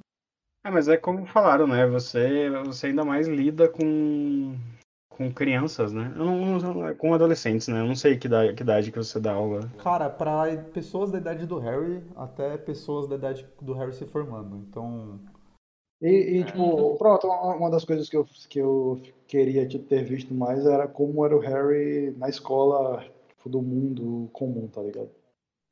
É, 0.63 0.69
mas 0.69 0.87
é 0.87 0.97
como 0.97 1.25
falaram, 1.25 1.65
né? 1.67 1.85
Você, 1.87 2.49
você 2.65 2.87
ainda 2.87 3.05
mais 3.05 3.27
lida 3.27 3.69
com, 3.69 4.55
com 5.17 5.31
crianças, 5.33 5.91
né? 5.91 6.13
Eu 6.15 6.25
não, 6.25 6.59
não- 6.59 6.95
com 6.95 7.13
adolescentes, 7.13 7.67
né? 7.67 7.81
Eu 7.81 7.85
não 7.87 7.95
sei 7.95 8.17
que 8.17 8.27
idade, 8.27 8.53
que 8.53 8.61
idade 8.63 8.91
que 8.91 8.97
você 8.97 9.19
dá 9.19 9.33
aula. 9.33 9.61
Cara, 9.79 10.09
pra 10.09 10.45
pessoas 10.73 11.11
da 11.11 11.17
idade 11.17 11.45
do 11.45 11.57
Harry, 11.57 12.03
até 12.15 12.55
pessoas 12.57 13.07
da 13.07 13.15
idade 13.15 13.45
do 13.61 13.73
Harry 13.73 13.93
se 13.93 14.05
formando. 14.05 14.57
Então, 14.69 15.19
E, 15.99 16.09
e, 16.39 16.43
tipo, 16.43 16.95
pronto, 16.99 17.25
uma 17.27 17.71
das 17.71 17.83
coisas 17.83 18.07
que 18.07 18.15
eu, 18.15 18.23
que 18.47 18.59
eu 18.59 19.01
queria 19.27 19.67
te- 19.67 19.79
ter 19.79 20.03
visto 20.03 20.31
mais 20.31 20.63
era 20.63 20.87
como 20.87 21.25
era 21.25 21.35
o 21.35 21.39
Harry 21.39 22.13
na 22.17 22.29
escola 22.29 23.03
tipo, 23.29 23.49
do 23.49 23.63
mundo 23.63 24.29
comum, 24.31 24.67
tá 24.67 24.79
ligado? 24.83 25.09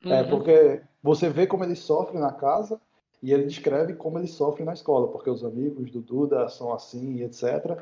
É, 0.08 0.24
Uhum. 0.24 0.30
porque 0.30 0.82
você 1.04 1.30
vê 1.30 1.46
como 1.46 1.64
ele 1.64 1.76
sofre 1.76 2.18
na 2.18 2.32
casa 2.32 2.82
e 3.22 3.32
ele 3.32 3.46
descreve 3.46 3.94
como 3.94 4.18
ele 4.18 4.26
sofre 4.28 4.64
na 4.64 4.74
escola, 4.74 5.08
porque 5.10 5.30
os 5.30 5.44
amigos 5.44 5.92
do 5.92 6.02
Duda 6.02 6.50
são 6.50 6.74
assim 6.74 7.18
e 7.18 7.24
etc. 7.24 7.78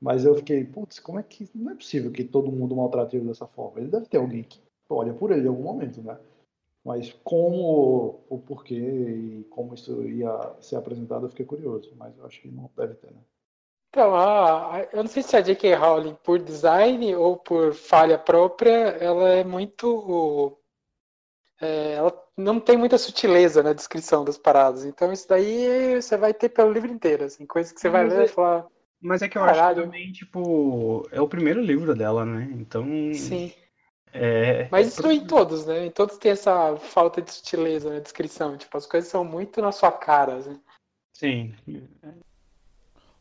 Mas 0.00 0.24
eu 0.24 0.34
fiquei, 0.36 0.64
putz, 0.64 0.98
como 0.98 1.18
é 1.18 1.22
que. 1.22 1.48
Não 1.54 1.72
é 1.72 1.74
possível 1.74 2.10
que 2.12 2.24
todo 2.24 2.52
mundo 2.52 2.76
maltrate 2.76 3.16
ele 3.16 3.26
dessa 3.26 3.46
forma. 3.46 3.80
Ele 3.80 3.88
deve 3.90 4.06
ter 4.06 4.18
alguém 4.18 4.42
que 4.44 4.60
olha 4.90 5.14
por 5.14 5.30
ele 5.30 5.44
em 5.46 5.48
algum 5.48 5.62
momento, 5.62 6.02
né? 6.02 6.18
Mas 6.84 7.12
como, 7.24 8.20
o 8.28 8.38
porquê 8.38 8.74
e 8.76 9.44
como 9.50 9.74
isso 9.74 10.02
ia 10.04 10.54
ser 10.60 10.76
apresentado, 10.76 11.26
eu 11.26 11.30
fiquei 11.30 11.46
curioso. 11.46 11.92
Mas 11.96 12.16
eu 12.18 12.26
acho 12.26 12.40
que 12.40 12.48
não 12.48 12.70
deve 12.76 12.94
ter, 12.94 13.10
né? 13.10 13.20
Então, 13.90 14.14
a, 14.14 14.86
eu 14.92 15.02
não 15.02 15.08
sei 15.08 15.22
se 15.22 15.36
a 15.36 15.40
J.K. 15.40 15.74
Rowling, 15.74 16.14
por 16.22 16.38
design 16.38 17.14
ou 17.16 17.36
por 17.36 17.72
falha 17.74 18.18
própria, 18.18 18.70
ela 19.00 19.28
é 19.30 19.42
muito. 19.44 20.58
é, 21.60 21.94
ela 21.94 22.12
não 22.36 22.60
tem 22.60 22.76
muita 22.76 22.98
sutileza 22.98 23.62
na 23.62 23.72
descrição 23.72 24.24
das 24.24 24.36
paradas. 24.38 24.84
Então, 24.84 25.12
isso 25.12 25.26
daí 25.28 26.00
você 26.00 26.16
vai 26.16 26.34
ter 26.34 26.50
pelo 26.50 26.72
livro 26.72 26.90
inteiro, 26.92 27.24
assim, 27.24 27.46
coisa 27.46 27.72
que 27.72 27.80
você 27.80 27.88
vai 27.88 28.04
Mas 28.04 28.12
ler 28.14 28.22
e 28.22 28.24
é- 28.24 28.28
falar, 28.28 28.66
Mas 29.00 29.22
é 29.22 29.28
que 29.28 29.36
eu 29.38 29.42
acho 29.42 29.52
que 29.52 29.58
Caralho. 29.58 29.84
também, 29.84 30.12
tipo, 30.12 31.06
é 31.12 31.20
o 31.20 31.28
primeiro 31.28 31.60
livro 31.60 31.94
dela, 31.94 32.24
né? 32.24 32.48
Então, 32.52 32.86
sim. 33.12 33.52
é... 34.12 34.68
Mas 34.70 34.88
isso 34.88 35.10
em 35.10 35.26
todos, 35.26 35.66
né? 35.66 35.86
Em 35.86 35.90
todos 35.90 36.18
tem 36.18 36.32
essa 36.32 36.76
falta 36.76 37.20
de 37.22 37.30
sutileza 37.32 37.90
na 37.92 38.00
descrição. 38.00 38.56
Tipo, 38.56 38.76
as 38.76 38.86
coisas 38.86 39.10
são 39.10 39.24
muito 39.24 39.60
na 39.60 39.70
sua 39.72 39.92
cara, 39.92 40.36
assim. 40.36 40.60
Sim. 41.12 41.54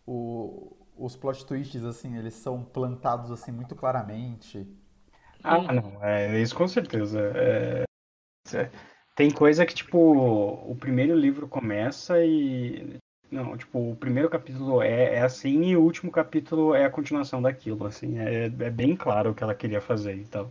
O- 0.05 0.75
os 0.97 1.15
plot 1.15 1.45
twists, 1.45 1.83
assim, 1.83 2.17
eles 2.17 2.33
são 2.35 2.63
plantados, 2.63 3.31
assim, 3.31 3.51
muito 3.51 3.75
claramente. 3.75 4.65
Ah, 5.43 5.71
não, 5.73 6.03
é 6.03 6.39
isso 6.41 6.55
com 6.55 6.67
certeza. 6.67 7.19
É, 7.35 7.83
é, 8.55 8.71
tem 9.15 9.29
coisa 9.29 9.65
que, 9.65 9.75
tipo, 9.75 9.97
o 9.99 10.75
primeiro 10.75 11.15
livro 11.15 11.47
começa 11.47 12.23
e. 12.25 12.97
Não, 13.35 13.57
tipo, 13.57 13.91
o 13.91 13.95
primeiro 13.97 14.29
capítulo 14.29 14.81
é, 14.81 15.15
é 15.15 15.21
assim 15.21 15.63
e 15.63 15.75
o 15.75 15.81
último 15.81 16.09
capítulo 16.09 16.73
é 16.73 16.85
a 16.85 16.89
continuação 16.89 17.41
daquilo, 17.41 17.85
assim. 17.85 18.17
É, 18.17 18.45
é 18.45 18.69
bem 18.69 18.95
claro 18.95 19.31
o 19.31 19.35
que 19.35 19.43
ela 19.43 19.53
queria 19.53 19.81
fazer 19.81 20.15
e 20.15 20.23
tal. 20.23 20.49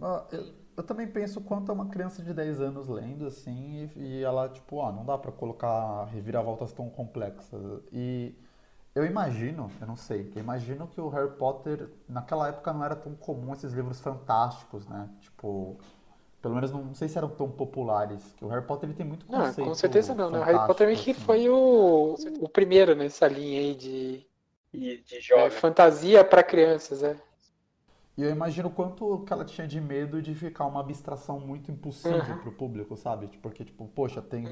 Ah, 0.00 0.24
Eu, 0.30 0.54
eu 0.76 0.82
também 0.84 1.08
penso 1.08 1.40
quanto 1.40 1.72
é 1.72 1.74
uma 1.74 1.88
criança 1.88 2.22
de 2.22 2.32
10 2.32 2.60
anos 2.60 2.86
lendo, 2.86 3.26
assim, 3.26 3.90
e, 3.96 4.00
e 4.00 4.22
ela, 4.22 4.48
tipo, 4.48 4.80
ah, 4.80 4.92
não 4.92 5.04
dá 5.04 5.18
pra 5.18 5.32
colocar 5.32 6.04
reviravoltas 6.04 6.72
tão 6.72 6.88
complexas. 6.88 7.60
E 7.92 8.32
eu 8.94 9.04
imagino, 9.04 9.68
eu 9.80 9.86
não 9.86 9.96
sei, 9.96 10.30
eu 10.36 10.40
imagino 10.40 10.86
que 10.86 11.00
o 11.00 11.08
Harry 11.08 11.32
Potter, 11.32 11.88
naquela 12.08 12.48
época 12.48 12.72
não 12.72 12.84
era 12.84 12.94
tão 12.94 13.14
comum 13.16 13.52
esses 13.52 13.72
livros 13.72 14.00
fantásticos, 14.00 14.86
né? 14.86 15.08
Tipo, 15.20 15.78
pelo 16.42 16.54
menos 16.54 16.70
não, 16.72 16.84
não 16.84 16.94
sei 16.94 17.08
se 17.08 17.18
eram 17.18 17.28
tão 17.30 17.50
populares, 17.50 18.22
que 18.36 18.44
o 18.44 18.48
Harry 18.48 18.64
Potter 18.66 18.88
ele 18.88 18.96
tem 18.96 19.06
muito 19.06 19.26
Não, 19.28 19.40
conceito 19.40 19.64
com 19.64 19.74
certeza 19.74 20.14
não, 20.14 20.30
né? 20.30 20.40
O 20.40 20.44
Harry 20.44 20.66
Potter 20.66 20.86
meio 20.86 20.98
que 20.98 21.10
assim. 21.10 21.22
foi 21.24 21.48
o, 21.48 22.14
o 22.40 22.48
primeiro 22.48 22.94
nessa 22.94 23.26
linha 23.28 23.60
aí 23.60 23.74
de 23.74 24.26
E 24.72 24.96
de 24.98 25.16
é, 25.16 25.20
jovem. 25.20 25.50
fantasia 25.50 26.24
pra 26.24 26.42
crianças, 26.42 27.02
é. 27.02 27.16
E 28.16 28.22
eu 28.22 28.30
imagino 28.30 28.68
o 28.68 28.70
quanto 28.72 29.20
que 29.24 29.32
ela 29.32 29.44
tinha 29.44 29.66
de 29.66 29.80
medo 29.80 30.20
de 30.20 30.34
ficar 30.34 30.66
uma 30.66 30.80
abstração 30.80 31.38
muito 31.38 31.70
impossível 31.70 32.34
Uhum. 32.34 32.38
pro 32.40 32.52
público, 32.52 32.96
sabe? 32.96 33.28
Tipo, 33.28 33.42
Porque, 33.42 33.64
tipo, 33.64 33.86
poxa, 33.88 34.20
tem, 34.20 34.46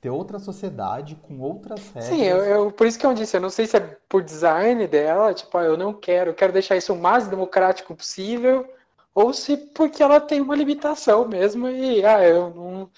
tem 0.00 0.10
outra 0.10 0.38
sociedade 0.38 1.14
com 1.16 1.38
outras 1.40 1.90
regras. 1.90 2.04
Sim, 2.08 2.22
eu, 2.24 2.38
eu- 2.44 2.72
por 2.72 2.86
isso 2.86 2.98
que 2.98 3.06
eu 3.06 3.14
disse, 3.14 3.36
eu 3.36 3.40
não 3.40 3.50
sei 3.50 3.66
se 3.66 3.76
é 3.76 3.80
por 4.08 4.22
design 4.22 4.86
dela, 4.86 5.34
tipo, 5.34 5.56
ah, 5.58 5.64
eu 5.64 5.76
não 5.76 5.92
quero, 5.92 6.30
eu 6.30 6.34
quero 6.34 6.52
deixar 6.52 6.76
isso 6.76 6.92
o 6.92 6.98
mais 7.00 7.28
democrático 7.28 7.94
possível, 7.94 8.66
ou 9.14 9.32
se 9.32 9.56
porque 9.56 10.02
ela 10.02 10.20
tem 10.20 10.40
uma 10.40 10.56
limitação 10.56 11.26
mesmo 11.28 11.68
e, 11.68 12.04
ah, 12.04 12.22
eu 12.26 12.50
não. 12.50 12.90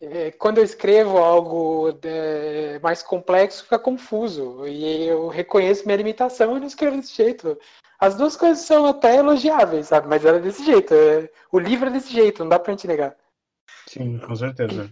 é, 0.00 0.30
quando 0.32 0.58
eu 0.58 0.64
escrevo 0.64 1.18
algo 1.18 1.98
é, 2.04 2.78
mais 2.80 3.02
complexo, 3.02 3.64
fica 3.64 3.78
confuso, 3.78 4.66
e 4.66 5.06
eu 5.06 5.28
reconheço 5.28 5.84
minha 5.86 5.96
limitação 5.96 6.56
e 6.56 6.60
não 6.60 6.66
escrevo 6.66 6.96
desse 6.96 7.14
jeito. 7.14 7.58
As 7.98 8.16
duas 8.16 8.36
coisas 8.36 8.58
são 8.66 8.86
até 8.86 9.16
elogiáveis, 9.16 9.88
sabe? 9.88 10.08
Mas 10.08 10.24
ela 10.24 10.38
é 10.38 10.40
desse 10.40 10.64
jeito, 10.64 10.92
é- 10.94 11.30
o 11.52 11.58
livro 11.58 11.88
é 11.88 11.92
desse 11.92 12.12
jeito, 12.12 12.40
não 12.42 12.50
dá 12.50 12.58
pra 12.58 12.72
gente 12.72 12.86
negar. 12.86 13.16
Sim, 13.88 14.18
com 14.18 14.34
certeza. 14.34 14.90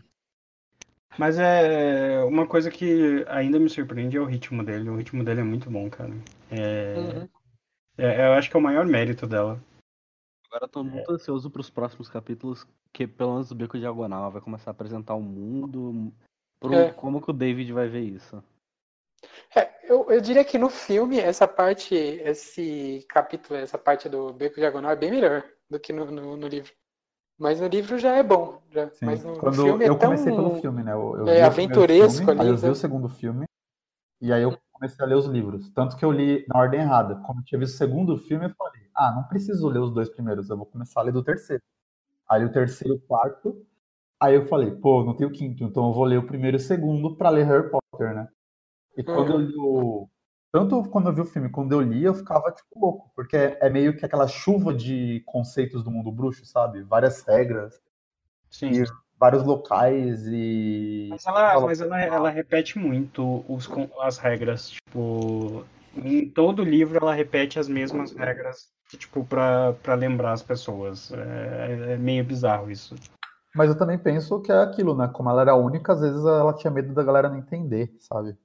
Mas 1.18 1.38
é 1.38 2.22
uma 2.24 2.46
coisa 2.46 2.70
que 2.70 3.24
ainda 3.28 3.58
me 3.58 3.68
surpreende 3.68 4.16
é 4.16 4.20
o 4.20 4.24
ritmo 4.24 4.64
dele. 4.64 4.88
O 4.88 4.96
ritmo 4.96 5.22
dele 5.22 5.40
é 5.40 5.44
muito 5.44 5.70
bom, 5.70 5.90
cara. 5.90 6.10
É, 6.50 6.94
Uhum. 6.96 7.28
é- 7.98 8.26
eu 8.28 8.32
acho 8.32 8.48
que 8.48 8.56
é 8.56 8.58
o 8.58 8.62
maior 8.62 8.86
mérito 8.86 9.26
dela. 9.26 9.60
Agora 10.52 10.66
eu 10.66 10.68
tô 10.68 10.84
muito 10.84 11.10
ansioso 11.10 11.50
pros 11.50 11.70
próximos 11.70 12.10
capítulos, 12.10 12.66
que 12.92 13.06
pelo 13.06 13.32
menos 13.32 13.50
o 13.50 13.54
Beco 13.54 13.78
Diagonal 13.78 14.30
vai 14.30 14.42
começar 14.42 14.68
a 14.68 14.72
apresentar 14.72 15.14
o 15.14 15.22
mundo. 15.22 16.12
Pro, 16.60 16.74
É. 16.74 16.92
Como 16.92 17.22
que 17.22 17.30
o 17.30 17.32
David 17.32 17.72
vai 17.72 17.88
ver 17.88 18.02
isso? 18.02 18.44
É, 19.56 19.90
eu, 19.90 20.10
eu 20.10 20.20
diria 20.20 20.44
que 20.44 20.58
no 20.58 20.68
filme, 20.68 21.18
essa 21.18 21.48
parte, 21.48 21.94
esse 21.94 23.02
capítulo, 23.08 23.58
essa 23.58 23.78
parte 23.78 24.10
do 24.10 24.30
Beco 24.34 24.56
Diagonal 24.56 24.90
é 24.90 24.96
bem 24.96 25.10
melhor 25.10 25.42
do 25.70 25.80
que 25.80 25.90
no, 25.90 26.10
no, 26.10 26.36
no 26.36 26.46
livro. 26.46 26.70
Mas 27.38 27.58
no 27.58 27.66
livro 27.66 27.98
já 27.98 28.14
é 28.16 28.22
bom. 28.22 28.60
Já. 28.70 28.90
Sim, 28.90 29.06
Mas 29.06 29.24
no, 29.24 29.38
quando 29.38 29.62
filme 29.62 29.84
é 29.86 29.88
eu 29.88 29.98
tão. 29.98 30.10
comecei 30.10 30.34
pelo 30.34 30.60
filme, 30.60 30.82
né? 30.82 30.92
Eu, 30.92 31.16
eu 31.16 31.28
é, 31.28 31.42
aventuresco 31.42 32.18
filme, 32.18 32.30
ali, 32.30 32.40
aí 32.42 32.48
eu 32.48 32.56
vi 32.58 32.66
né? 32.66 32.70
o 32.72 32.74
segundo 32.74 33.08
filme, 33.08 33.46
e 34.20 34.30
aí 34.30 34.42
eu 34.42 34.58
comecei 34.70 35.02
a 35.02 35.08
ler 35.08 35.14
os 35.14 35.24
livros. 35.24 35.70
Tanto 35.70 35.96
que 35.96 36.04
eu 36.04 36.12
li 36.12 36.44
na 36.46 36.60
ordem 36.60 36.80
errada. 36.80 37.14
Como 37.22 37.40
eu 37.40 37.44
tinha 37.44 37.58
visto 37.58 37.72
o 37.72 37.78
segundo 37.78 38.18
filme, 38.18 38.44
eu 38.44 38.54
falei, 38.54 38.81
ah, 38.94 39.12
não 39.14 39.24
preciso 39.24 39.68
ler 39.68 39.80
os 39.80 39.92
dois 39.92 40.08
primeiros, 40.08 40.48
eu 40.50 40.56
vou 40.56 40.66
começar 40.66 41.00
a 41.00 41.04
ler 41.04 41.12
do 41.12 41.22
terceiro. 41.22 41.62
Aí 42.28 42.44
o 42.44 42.52
terceiro 42.52 42.94
e 42.94 42.96
o 42.96 43.00
quarto, 43.00 43.64
aí 44.20 44.34
eu 44.34 44.46
falei, 44.46 44.70
pô, 44.70 45.04
não 45.04 45.14
tem 45.14 45.26
o 45.26 45.32
quinto, 45.32 45.64
então 45.64 45.88
eu 45.88 45.92
vou 45.92 46.04
ler 46.04 46.18
o 46.18 46.26
primeiro 46.26 46.56
e 46.56 46.58
o 46.58 46.60
segundo 46.60 47.16
pra 47.16 47.30
ler 47.30 47.44
Harry 47.44 47.70
Potter, 47.70 48.14
né? 48.14 48.28
E 48.96 49.02
quando 49.02 49.32
eu 49.32 49.38
li 49.38 49.54
o... 49.56 50.08
Tanto 50.50 50.82
quando 50.90 51.08
eu 51.08 51.14
vi 51.14 51.20
o 51.22 51.26
filme, 51.26 51.48
quando 51.48 51.72
eu 51.72 51.80
li, 51.80 52.04
eu 52.04 52.14
ficava, 52.14 52.52
tipo, 52.52 52.78
louco, 52.78 53.10
porque 53.16 53.36
é 53.36 53.70
meio 53.70 53.96
que 53.96 54.04
aquela 54.04 54.28
chuva 54.28 54.74
de 54.74 55.22
conceitos 55.24 55.82
do 55.82 55.90
mundo 55.90 56.12
bruxo, 56.12 56.44
sabe? 56.44 56.82
Várias 56.82 57.22
regras, 57.22 57.80
Sim. 58.50 58.82
E- 58.82 58.84
vários 59.18 59.44
locais 59.44 60.26
e. 60.26 61.06
Mas 61.10 61.24
ela, 61.26 61.60
mas 61.60 61.80
ela, 61.80 62.00
ela 62.00 62.30
repete 62.30 62.76
muito 62.76 63.44
os, 63.48 63.68
as 64.00 64.18
regras, 64.18 64.70
tipo, 64.70 65.64
em 65.94 66.28
todo 66.28 66.64
livro 66.64 66.98
ela 67.00 67.14
repete 67.14 67.58
as 67.58 67.68
mesmas 67.68 68.12
regras, 68.12 68.72
tipo, 68.96 69.24
pra, 69.24 69.72
pra 69.82 69.94
lembrar 69.94 70.32
as 70.32 70.42
pessoas. 70.42 71.12
É, 71.12 71.92
é 71.92 71.96
meio 71.96 72.24
bizarro 72.24 72.70
isso. 72.70 72.94
Mas 73.54 73.68
eu 73.68 73.76
também 73.76 73.98
penso 73.98 74.40
que 74.40 74.50
é 74.50 74.62
aquilo, 74.62 74.96
né? 74.96 75.10
Como 75.12 75.28
ela 75.28 75.42
era 75.42 75.54
única, 75.54 75.92
às 75.92 76.00
vezes 76.00 76.24
ela 76.24 76.54
tinha 76.54 76.70
medo 76.70 76.94
da 76.94 77.02
galera 77.02 77.28
não 77.28 77.38
entender, 77.38 77.94
sabe? 77.98 78.36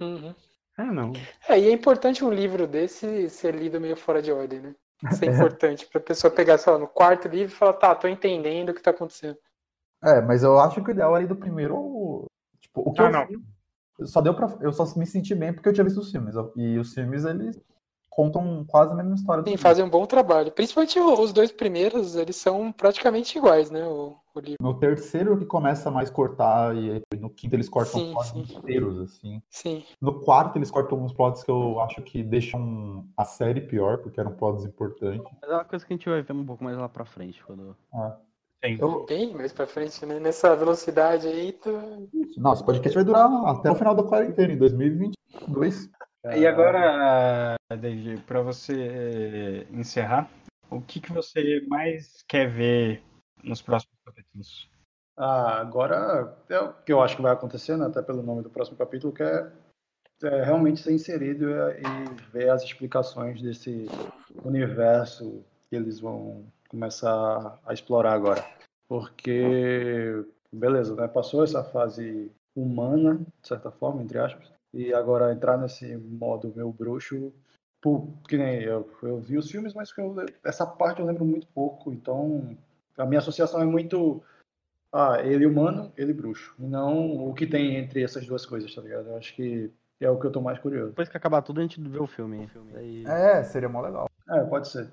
Uhum. 0.00 0.34
É, 0.78 0.84
não. 0.84 1.12
É, 1.48 1.58
e 1.58 1.68
é 1.68 1.72
importante 1.72 2.24
um 2.24 2.30
livro 2.30 2.66
desse 2.66 3.28
ser 3.30 3.54
lido 3.54 3.80
meio 3.80 3.96
fora 3.96 4.20
de 4.20 4.32
ordem, 4.32 4.60
né? 4.60 4.74
Isso 5.10 5.24
é 5.24 5.28
importante 5.32 5.86
pra 5.86 6.00
pessoa 6.00 6.30
pegar, 6.30 6.58
sei 6.58 6.72
lá, 6.72 6.78
no 6.78 6.88
quarto 6.88 7.28
livro 7.28 7.52
e 7.54 7.56
falar, 7.56 7.74
tá, 7.74 7.94
tô 7.94 8.08
entendendo 8.08 8.70
o 8.70 8.74
que 8.74 8.82
tá 8.82 8.90
acontecendo. 8.90 9.36
É, 10.02 10.20
mas 10.20 10.42
eu 10.42 10.58
acho 10.58 10.82
que 10.82 10.90
o 10.90 10.92
ideal 10.92 11.14
ali 11.14 11.26
do 11.26 11.36
primeiro. 11.36 12.24
Tipo, 12.60 12.82
o 12.82 12.92
que 12.92 13.00
Ah, 13.00 13.06
eu 13.06 13.12
não. 13.12 13.26
vi, 13.26 13.38
só 14.06 14.20
deu 14.20 14.34
pra. 14.34 14.56
Eu 14.60 14.72
só 14.72 14.84
me 14.98 15.06
senti 15.06 15.34
bem 15.34 15.52
porque 15.52 15.68
eu 15.68 15.72
tinha 15.72 15.84
visto 15.84 16.00
os 16.00 16.10
filmes. 16.10 16.34
E 16.54 16.78
os 16.78 16.92
filmes, 16.92 17.24
eles 17.24 17.58
contam 18.16 18.64
quase 18.66 18.92
a 18.92 18.96
mesma 18.96 19.14
história 19.14 19.44
Sim, 19.46 19.58
fazem 19.58 19.84
um 19.84 19.90
bom 19.90 20.06
trabalho. 20.06 20.50
Principalmente 20.50 20.98
os 20.98 21.34
dois 21.34 21.52
primeiros, 21.52 22.16
eles 22.16 22.36
são 22.36 22.72
praticamente 22.72 23.36
iguais, 23.36 23.70
né? 23.70 23.86
O, 23.86 24.16
o 24.34 24.40
livro. 24.40 24.56
No 24.58 24.72
terceiro 24.72 25.36
que 25.38 25.44
começa 25.44 25.90
a 25.90 25.92
mais 25.92 26.08
cortar, 26.08 26.74
e 26.74 27.02
no 27.20 27.28
quinto 27.28 27.54
eles 27.54 27.68
cortam 27.68 28.00
Sim, 28.00 28.12
plots 28.12 28.30
sim. 28.30 28.56
inteiros, 28.56 28.98
assim. 29.00 29.42
Sim. 29.50 29.84
No 30.00 30.20
quarto 30.20 30.56
eles 30.56 30.70
cortam 30.70 30.96
alguns 30.96 31.12
plots 31.12 31.44
que 31.44 31.50
eu 31.50 31.78
acho 31.80 32.00
que 32.00 32.22
deixam 32.22 33.06
a 33.14 33.24
série 33.26 33.60
pior, 33.60 33.98
porque 33.98 34.18
eram 34.18 34.32
plots 34.32 34.64
importantes. 34.64 35.30
Mas 35.42 35.50
é 35.50 35.54
uma 35.54 35.64
coisa 35.66 35.84
que 35.84 35.92
a 35.92 35.96
gente 35.96 36.08
vai 36.08 36.22
ver 36.22 36.32
um 36.32 36.46
pouco 36.46 36.64
mais 36.64 36.78
lá 36.78 36.88
pra 36.88 37.04
frente. 37.04 37.44
Quando... 37.44 37.76
Tem. 38.62 38.78
Eu, 38.80 39.04
Bem 39.04 39.34
mais 39.34 39.52
pra 39.52 39.66
frente, 39.66 40.06
né? 40.06 40.18
Nessa 40.18 40.56
velocidade 40.56 41.28
aí, 41.28 41.52
tu... 41.52 41.70
nossa, 42.38 42.62
o 42.62 42.66
podcast 42.66 42.94
vai 42.94 43.04
durar 43.04 43.30
até 43.44 43.70
o 43.70 43.74
final 43.74 43.94
da 43.94 44.02
quarentena, 44.02 44.54
em 44.54 44.56
2022. 44.56 45.90
E 46.34 46.46
agora, 46.46 47.56
David, 47.70 48.22
para 48.22 48.40
você 48.40 49.66
encerrar, 49.70 50.28
o 50.70 50.80
que, 50.80 51.00
que 51.00 51.12
você 51.12 51.64
mais 51.68 52.24
quer 52.26 52.50
ver 52.50 53.02
nos 53.44 53.62
próximos 53.62 53.96
capítulos? 54.04 54.68
Ah, 55.16 55.60
agora 55.60 56.36
é 56.48 56.58
o 56.58 56.72
que 56.72 56.92
eu 56.92 57.00
acho 57.00 57.16
que 57.16 57.22
vai 57.22 57.32
acontecer, 57.32 57.76
né, 57.76 57.86
até 57.86 58.02
pelo 58.02 58.22
nome 58.22 58.42
do 58.42 58.50
próximo 58.50 58.76
capítulo, 58.76 59.12
que 59.12 59.22
é, 59.22 59.50
é 60.24 60.42
realmente 60.42 60.80
ser 60.80 60.92
inserido 60.92 61.48
e, 61.48 61.82
e 61.82 62.30
ver 62.32 62.50
as 62.50 62.62
explicações 62.62 63.40
desse 63.40 63.86
universo 64.44 65.44
que 65.68 65.76
eles 65.76 66.00
vão 66.00 66.44
começar 66.68 67.58
a 67.64 67.72
explorar 67.72 68.12
agora. 68.12 68.44
Porque, 68.88 70.24
beleza, 70.52 70.94
né, 70.96 71.08
passou 71.08 71.44
essa 71.44 71.62
fase 71.62 72.30
humana, 72.54 73.14
de 73.40 73.48
certa 73.48 73.70
forma, 73.70 74.02
entre 74.02 74.18
aspas, 74.18 74.55
e 74.76 74.92
agora 74.92 75.32
entrar 75.32 75.56
nesse 75.56 75.96
modo 75.96 76.52
meu 76.54 76.70
bruxo, 76.70 77.32
pô, 77.80 78.08
que 78.28 78.36
nem 78.36 78.62
eu, 78.62 78.88
eu 79.02 79.18
vi 79.20 79.38
os 79.38 79.50
filmes, 79.50 79.72
mas 79.74 79.92
que 79.92 80.00
eu- 80.00 80.14
essa 80.44 80.66
parte 80.66 81.00
eu 81.00 81.06
lembro 81.06 81.24
muito 81.24 81.46
pouco, 81.48 81.92
então 81.92 82.56
a 82.98 83.06
minha 83.06 83.18
associação 83.20 83.60
é 83.62 83.64
muito 83.64 84.22
ah, 84.92 85.20
ele 85.22 85.44
humano, 85.46 85.92
ele 85.96 86.12
bruxo. 86.12 86.54
E 86.58 86.62
não 86.62 87.28
o 87.28 87.34
que 87.34 87.46
tem 87.46 87.76
entre 87.76 88.02
essas 88.02 88.26
duas 88.26 88.46
coisas, 88.46 88.74
tá 88.74 88.80
ligado? 88.80 89.08
Eu 89.08 89.16
acho 89.16 89.34
que 89.34 89.70
é 90.00 90.10
o 90.10 90.18
que 90.18 90.26
eu 90.26 90.32
tô 90.32 90.40
mais 90.40 90.58
curioso. 90.58 90.90
Depois 90.90 91.08
que 91.08 91.16
acabar 91.16 91.42
tudo, 91.42 91.60
a 91.60 91.62
gente 91.62 91.80
vê 91.80 91.98
o 91.98 92.06
filme. 92.06 92.48
Daí... 92.72 93.04
É, 93.06 93.42
seria 93.44 93.68
mó 93.68 93.80
legal. 93.80 94.08
É, 94.28 94.40
pode 94.44 94.68
ser. 94.68 94.90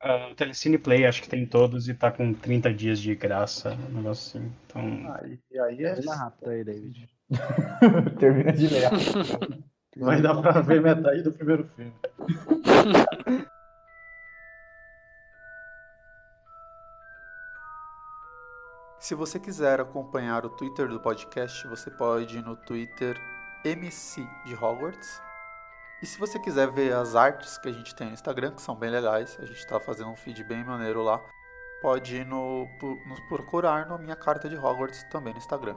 Ah, 0.00 0.30
o 0.32 0.34
Telecine 0.34 0.78
Play 0.78 1.06
acho 1.06 1.22
que 1.22 1.28
tem 1.28 1.46
todos 1.46 1.88
e 1.88 1.94
tá 1.94 2.10
com 2.10 2.34
30 2.34 2.74
dias 2.74 2.98
de 2.98 3.14
graça, 3.14 3.72
um 3.74 3.96
negócio 3.96 4.40
assim. 4.40 4.52
Então, 4.66 5.14
Aí, 5.14 5.38
e 5.50 5.58
aí 5.58 5.84
é. 5.84 5.94
Mais 5.94 6.18
rápido 6.18 6.50
aí, 6.50 6.64
David. 6.64 7.08
Termina 8.18 8.52
de 8.52 8.68
ler. 8.68 8.90
Vai 9.96 10.22
dar 10.22 10.40
pra 10.40 10.60
ver 10.60 10.80
metade 10.80 11.22
do 11.22 11.32
primeiro 11.32 11.68
filme. 11.76 11.94
Se 19.02 19.16
você 19.16 19.40
quiser 19.40 19.80
acompanhar 19.80 20.46
o 20.46 20.48
Twitter 20.48 20.86
do 20.86 21.00
podcast, 21.00 21.66
você 21.66 21.90
pode 21.90 22.38
ir 22.38 22.42
no 22.44 22.54
Twitter 22.54 23.20
MC 23.64 24.24
de 24.46 24.54
Hogwarts. 24.54 25.20
E 26.00 26.06
se 26.06 26.20
você 26.20 26.38
quiser 26.38 26.70
ver 26.70 26.92
as 26.92 27.16
artes 27.16 27.58
que 27.58 27.68
a 27.68 27.72
gente 27.72 27.96
tem 27.96 28.06
no 28.06 28.12
Instagram, 28.12 28.52
que 28.52 28.62
são 28.62 28.76
bem 28.76 28.90
legais, 28.90 29.36
a 29.40 29.44
gente 29.44 29.58
está 29.58 29.80
fazendo 29.80 30.10
um 30.10 30.14
feed 30.14 30.44
bem 30.44 30.64
maneiro 30.64 31.02
lá, 31.02 31.20
pode 31.82 32.14
ir 32.14 32.24
no, 32.24 32.68
nos 33.08 33.18
procurar 33.28 33.88
na 33.88 33.98
minha 33.98 34.14
carta 34.14 34.48
de 34.48 34.56
Hogwarts 34.56 35.02
também 35.10 35.32
no 35.32 35.40
Instagram. 35.40 35.76